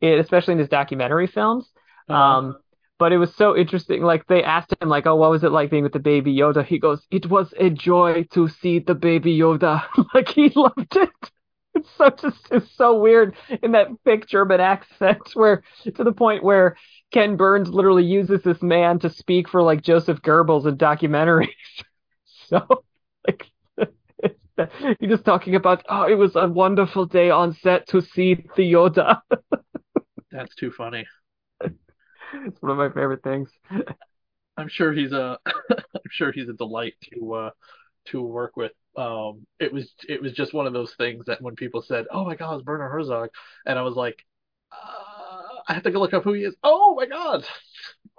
especially 0.02 0.54
in 0.54 0.60
his 0.60 0.70
documentary 0.70 1.28
films. 1.28 1.70
Um, 2.10 2.58
but 2.98 3.14
it 3.14 3.18
was 3.18 3.34
so 3.36 3.56
interesting. 3.56 4.04
Like 4.04 4.28
they 4.28 4.44
asked 4.44 4.74
him, 4.80 4.90
like, 4.90 5.08
"Oh, 5.08 5.16
what 5.16 5.32
was 5.32 5.44
it 5.44 5.52
like 5.52 5.70
being 5.72 5.84
with 5.84 5.94
the 5.94 6.00
baby 6.00 6.36
Yoda?" 6.36 6.66
He 6.66 6.80
goes, 6.80 7.06
"It 7.10 7.30
was 7.30 7.54
a 7.58 7.70
joy 7.70 8.26
to 8.34 8.48
see 8.50 8.80
the 8.80 8.96
baby 8.96 9.38
Yoda." 9.38 9.84
like 10.14 10.30
he 10.30 10.50
loved 10.56 10.96
it. 10.96 11.32
It's 11.76 11.90
so 11.98 12.10
just 12.10 12.48
it's 12.52 12.72
so 12.76 13.00
weird 13.00 13.36
in 13.64 13.72
that 13.72 13.88
thick 14.04 14.28
German 14.28 14.60
accent, 14.60 15.22
where 15.34 15.64
to 15.96 16.04
the 16.04 16.12
point 16.12 16.44
where 16.44 16.76
Ken 17.12 17.38
Burns 17.38 17.70
literally 17.70 18.04
uses 18.06 18.42
this 18.44 18.62
man 18.62 19.00
to 19.00 19.10
speak 19.10 19.48
for 19.48 19.62
like 19.62 19.82
Joseph 19.82 20.22
Goebbels 20.22 20.68
in 20.68 20.78
documentaries. 20.78 21.50
so 22.48 22.84
like. 23.26 23.46
He's 25.00 25.10
just 25.10 25.24
talking 25.24 25.56
about, 25.56 25.86
oh, 25.88 26.04
it 26.04 26.16
was 26.16 26.36
a 26.36 26.46
wonderful 26.46 27.06
day 27.06 27.30
on 27.30 27.54
set 27.54 27.88
to 27.90 28.02
see 28.02 28.34
the 28.58 28.74
Yoda. 28.74 29.22
That's 30.32 30.54
too 30.56 30.70
funny. 30.72 31.06
It's 32.34 32.62
one 32.62 32.72
of 32.72 32.78
my 32.78 32.90
favorite 32.90 33.24
things. 33.24 33.50
I'm 34.58 34.68
sure 34.68 34.92
he's 34.94 35.12
a 35.12 35.40
I'm 35.48 36.02
sure 36.12 36.32
he's 36.32 36.50
a 36.50 36.54
delight 36.54 36.96
to 37.14 37.34
uh 37.34 37.50
to 38.08 38.22
work 38.22 38.58
with. 38.58 38.74
Um 38.98 39.46
it 39.60 39.72
was 39.74 39.94
it 40.08 40.22
was 40.22 40.34
just 40.34 40.54
one 40.54 40.68
of 40.68 40.74
those 40.74 40.94
things 40.96 41.26
that 41.26 41.42
when 41.42 41.56
people 41.56 41.82
said, 41.82 42.08
"Oh 42.12 42.26
my 42.26 42.36
God, 42.36 42.58
it's 42.60 42.66
Werner 42.66 42.90
Herzog," 42.90 43.30
and 43.66 43.80
I 43.80 43.84
was 43.84 43.96
like, 43.96 44.26
uh, 44.72 45.62
I 45.68 45.74
have 45.74 45.84
to 45.84 45.92
go 45.92 46.00
look 46.00 46.14
up 46.14 46.24
who 46.24 46.34
he 46.34 46.44
is. 46.44 46.56
Oh 46.64 46.96
my 46.96 47.06
God. 47.06 47.46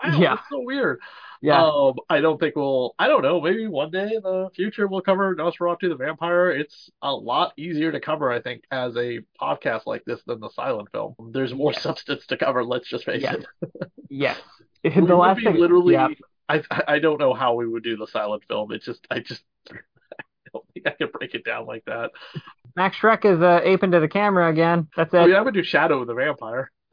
Wow, 0.02 0.18
Yeah. 0.18 0.34
that's 0.36 0.48
so 0.48 0.60
weird. 0.60 1.00
Yeah. 1.42 1.62
Um, 1.64 1.94
I 2.10 2.20
don't 2.20 2.38
think 2.38 2.54
we'll, 2.56 2.94
I 2.98 3.08
don't 3.08 3.22
know, 3.22 3.40
maybe 3.40 3.66
one 3.66 3.90
day 3.90 4.12
in 4.14 4.22
the 4.22 4.50
future 4.54 4.86
we'll 4.86 5.00
cover 5.00 5.34
Nosferatu 5.34 5.88
the 5.88 5.94
Vampire. 5.96 6.50
It's 6.50 6.90
a 7.00 7.12
lot 7.12 7.54
easier 7.56 7.90
to 7.92 8.00
cover, 8.00 8.30
I 8.30 8.42
think, 8.42 8.64
as 8.70 8.94
a 8.96 9.20
podcast 9.40 9.86
like 9.86 10.04
this 10.04 10.20
than 10.26 10.40
the 10.40 10.50
silent 10.50 10.90
film. 10.92 11.14
There's 11.32 11.54
more 11.54 11.72
Yes. 11.72 11.82
substance 11.82 12.26
to 12.26 12.36
cover, 12.36 12.62
let's 12.64 12.88
just 12.88 13.04
face 13.06 13.22
Yes. 13.22 13.36
it. 13.62 13.70
Yes. 14.10 14.38
We 14.84 14.90
The 14.90 15.00
would 15.02 15.14
last 15.14 15.36
be 15.38 15.44
thing, 15.44 15.56
literally, 15.56 15.92
yeah. 15.94 16.08
I 16.48 16.62
I 16.88 16.98
don't 17.00 17.20
know 17.20 17.34
how 17.34 17.54
we 17.54 17.66
would 17.68 17.82
do 17.84 17.96
the 17.98 18.06
silent 18.06 18.42
film. 18.48 18.72
It's 18.72 18.84
just, 18.86 19.06
I 19.10 19.20
just 19.20 19.42
I 19.70 19.76
don't 20.54 20.64
think 20.72 20.86
I 20.86 20.90
can 20.92 21.08
break 21.12 21.34
it 21.34 21.44
down 21.44 21.66
like 21.66 21.84
that. 21.84 22.10
Max 22.76 22.96
Schreck 22.96 23.24
is 23.26 23.42
uh, 23.42 23.60
ape 23.62 23.82
into 23.82 24.00
the 24.00 24.08
camera 24.08 24.48
again. 24.50 24.88
That's 24.96 25.12
I 25.14 25.24
it. 25.24 25.26
mean, 25.28 25.36
I 25.36 25.42
would 25.42 25.52
do 25.54 25.62
Shadow 25.62 26.00
of 26.00 26.06
the 26.06 26.14
Vampire. 26.14 26.70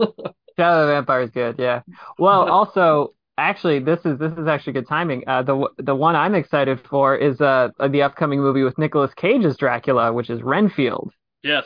Shadow 0.58 0.82
of 0.82 0.88
the 0.88 0.94
Vampire 0.94 1.22
is 1.22 1.30
good. 1.32 1.56
Yeah. 1.60 1.82
Well, 2.18 2.50
also, 2.52 3.14
actually, 3.38 3.80
this 3.80 4.00
is 4.06 4.18
this 4.20 4.34
is 4.34 4.48
actually 4.48 4.74
good 4.74 4.88
timing. 4.88 5.24
Uh, 5.28 5.44
the 5.44 5.70
the 5.78 5.96
one 5.96 6.16
I'm 6.16 6.36
excited 6.36 6.80
for 6.90 7.16
is 7.16 7.40
uh 7.42 7.70
the 7.90 8.02
upcoming 8.02 8.40
movie 8.40 8.64
with 8.64 8.78
Nicolas 8.78 9.14
Cage 9.16 9.46
as 9.46 9.58
Dracula, 9.58 10.12
which 10.12 10.30
is 10.30 10.42
Renfield. 10.42 11.12
Yes, 11.44 11.66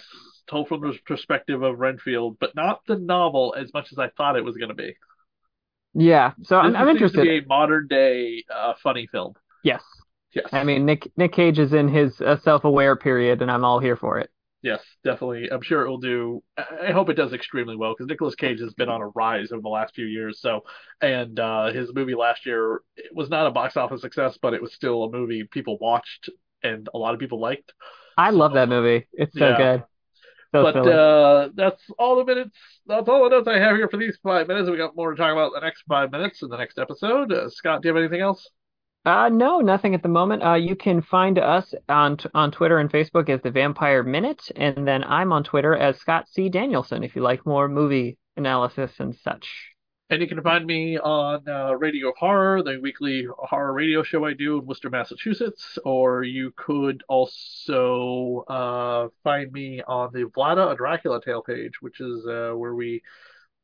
told 0.50 0.68
from 0.68 0.82
the 0.82 0.98
perspective 1.06 1.64
of 1.64 1.80
Renfield, 1.80 2.38
but 2.40 2.56
not 2.56 2.82
the 2.88 2.98
novel 2.98 3.56
as 3.58 3.74
much 3.74 3.88
as 3.92 3.98
I 3.98 4.10
thought 4.18 4.36
it 4.36 4.44
was 4.44 4.58
going 4.58 4.70
to 4.70 4.76
be. 4.76 4.96
Yeah. 5.94 6.34
So 6.44 6.58
I'm, 6.58 6.76
I'm 6.76 6.88
seems 6.88 7.00
to 7.00 7.06
interested. 7.06 7.22
be 7.24 7.38
a 7.40 7.48
modern 7.48 7.88
day 7.88 8.44
uh, 8.54 8.74
funny 8.82 9.08
film. 9.08 9.34
Yes. 9.64 9.82
Yes. 10.34 10.48
I 10.54 10.64
mean, 10.64 10.86
Nick 10.86 11.12
Nick 11.18 11.34
Cage 11.34 11.60
is 11.60 11.74
in 11.74 11.90
his 11.90 12.20
uh, 12.22 12.38
self-aware 12.44 12.96
period, 12.96 13.42
and 13.42 13.52
I'm 13.52 13.66
all 13.66 13.80
here 13.80 13.98
for 13.98 14.20
it. 14.20 14.30
Yes, 14.64 14.84
definitely. 15.04 15.52
I'm 15.52 15.62
sure 15.62 15.84
it 15.86 15.90
will 15.90 15.98
do. 15.98 16.44
I 16.58 16.92
hope 16.92 17.10
it 17.10 17.16
does 17.16 17.34
extremely 17.34 17.76
well 17.76 17.94
because 17.94 18.06
Nicolas 18.08 18.36
Cage 18.36 18.60
has 18.60 18.74
been 18.76 18.90
on 18.90 19.02
a 19.02 19.08
rise 19.08 19.52
over 19.52 19.62
the 19.62 19.70
last 19.70 19.96
few 19.96 20.06
years. 20.06 20.40
So, 20.40 20.62
and 21.02 21.40
uh, 21.40 21.72
his 21.72 21.92
movie 21.96 22.14
last 22.14 22.46
year 22.46 22.82
it 22.96 23.14
was 23.16 23.30
not 23.30 23.48
a 23.48 23.52
box 23.52 23.76
office 23.76 24.02
success, 24.02 24.38
but 24.40 24.54
it 24.54 24.62
was 24.62 24.74
still 24.74 25.04
a 25.04 25.12
movie 25.12 25.46
people 25.46 25.80
watched 25.80 26.30
and 26.62 26.88
a 26.94 26.98
lot 27.00 27.16
of 27.16 27.20
people 27.20 27.40
liked. 27.40 27.74
I 28.18 28.30
love 28.30 28.54
that 28.54 28.70
movie. 28.70 29.08
It's 29.14 29.38
so 29.38 29.48
Yeah. 29.48 29.58
good. 29.58 29.84
So 30.54 30.62
but 30.64 30.76
uh, 30.88 31.50
that's 31.56 31.84
all 31.98 32.18
the 32.18 32.26
minutes. 32.26 32.58
That's 32.86 33.10
all 33.10 33.24
the 33.24 33.30
notes 33.30 33.48
I 33.48 33.60
have 33.60 33.76
here 33.78 33.90
for 33.90 33.98
these 33.98 34.18
five 34.24 34.48
minutes. 34.48 34.70
We 34.70 34.78
got 34.78 34.96
more 34.96 35.12
to 35.12 35.18
talk 35.18 35.32
about 35.32 35.54
the 35.54 35.62
next 35.62 35.84
five 35.88 36.12
minutes 36.12 36.44
in 36.44 36.50
the 36.50 36.58
next 36.58 36.78
episode. 36.80 37.32
Uh, 37.32 37.50
Scott, 37.50 37.82
do 37.82 37.90
you 37.90 37.96
have 37.96 38.02
anything 38.04 38.22
else? 38.22 38.50
Uh, 39.04 39.30
no, 39.30 39.60
nothing 39.60 39.96
at 39.96 40.04
the 40.04 40.10
moment. 40.10 40.44
Uh, 40.44 40.54
you 40.54 40.76
can 40.76 41.02
find 41.02 41.40
us 41.40 41.74
on 41.90 42.18
t 42.18 42.30
on 42.36 42.52
Twitter 42.52 42.78
and 42.78 42.92
Facebook 42.92 43.30
as 43.30 43.42
the 43.42 43.50
Vampire 43.50 44.04
Minute, 44.04 44.52
and 44.56 44.88
then 44.88 45.04
I'm 45.04 45.34
on 45.34 45.44
Twitter 45.44 45.76
as 45.76 45.98
Scott 45.98 46.28
C. 46.30 46.50
Danielson 46.50 47.04
if 47.04 47.16
you 47.16 47.24
like 47.24 47.46
more 47.46 47.68
movie 47.68 48.20
analysis 48.38 48.92
and 49.00 49.16
such. 49.16 49.72
And 50.12 50.22
you 50.22 50.28
can 50.28 50.42
find 50.44 50.66
me 50.66 51.00
on 51.00 51.48
uh, 51.48 51.72
Radio 51.72 52.12
Horror, 52.20 52.62
the 52.64 52.80
weekly 52.82 53.26
horror 53.40 53.72
radio 53.72 54.04
show 54.04 54.26
I 54.26 54.34
do 54.34 54.60
in 54.60 54.66
Worcester, 54.66 54.90
Massachusetts. 54.90 55.80
Or 55.86 56.24
you 56.24 56.52
could 56.58 57.02
also 57.08 58.44
uh, 58.50 59.08
find 59.24 59.52
me 59.54 59.82
on 59.88 60.12
the 60.12 60.26
Vlada, 60.26 60.74
a 60.74 60.76
Dracula 60.76 61.22
Tale 61.24 61.42
page, 61.42 61.82
which 61.82 62.02
is 62.02 62.26
uh, 62.28 62.52
where 62.56 62.76
we 62.76 63.02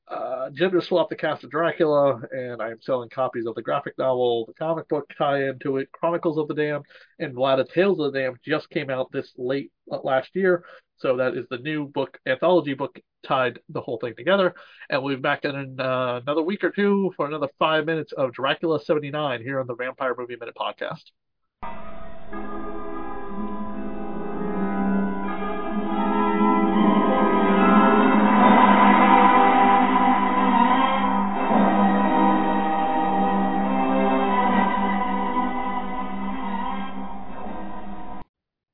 uh, 0.10 0.50
gender 0.52 0.80
swapped 0.82 1.10
the 1.10 1.16
cast 1.16 1.44
of 1.44 1.52
Dracula, 1.52 2.22
and 2.32 2.62
I'm 2.62 2.82
selling 2.82 3.10
copies 3.10 3.46
of 3.46 3.56
the 3.56 3.62
graphic 3.62 3.98
novel, 3.98 4.46
the 4.46 4.54
comic 4.54 4.88
book 4.88 5.10
tie-in 5.18 5.60
to 5.60 5.78
it, 5.78 5.92
Chronicles 5.92 6.38
of 6.38 6.48
the 6.48 6.54
Damned, 6.54 6.86
and 7.20 7.36
Vlada 7.36 7.70
Tales 7.70 8.00
of 8.00 8.14
the 8.14 8.20
Damned 8.20 8.38
just 8.46 8.70
came 8.70 8.90
out 8.90 9.12
this 9.12 9.34
late 9.38 9.72
uh, 9.92 10.00
last 10.04 10.30
year. 10.34 10.64
So 10.98 11.18
that 11.18 11.36
is 11.36 11.46
the 11.50 11.58
new 11.60 11.88
book, 11.88 12.18
anthology 12.26 12.74
book, 12.74 12.98
tied 13.24 13.60
the 13.70 13.82
whole 13.82 14.00
thing 14.00 14.16
together. 14.16 14.56
And 14.90 15.04
we'll 15.04 15.16
be 15.16 15.22
back 15.22 15.44
in 15.44 15.80
uh, 15.80 16.22
another 16.24 16.42
week 16.42 16.64
or 16.64 16.72
two 16.72 17.12
for 17.18 17.28
another 17.28 17.50
five 17.60 17.86
minutes 17.86 18.14
of 18.14 18.34
Dracula 18.34 18.80
79 18.80 19.42
here 19.42 19.60
on 19.60 19.68
the 19.68 19.76
Vampire 19.76 20.16
Movie 20.18 20.38
Minute 20.40 20.56
podcast. 20.56 21.04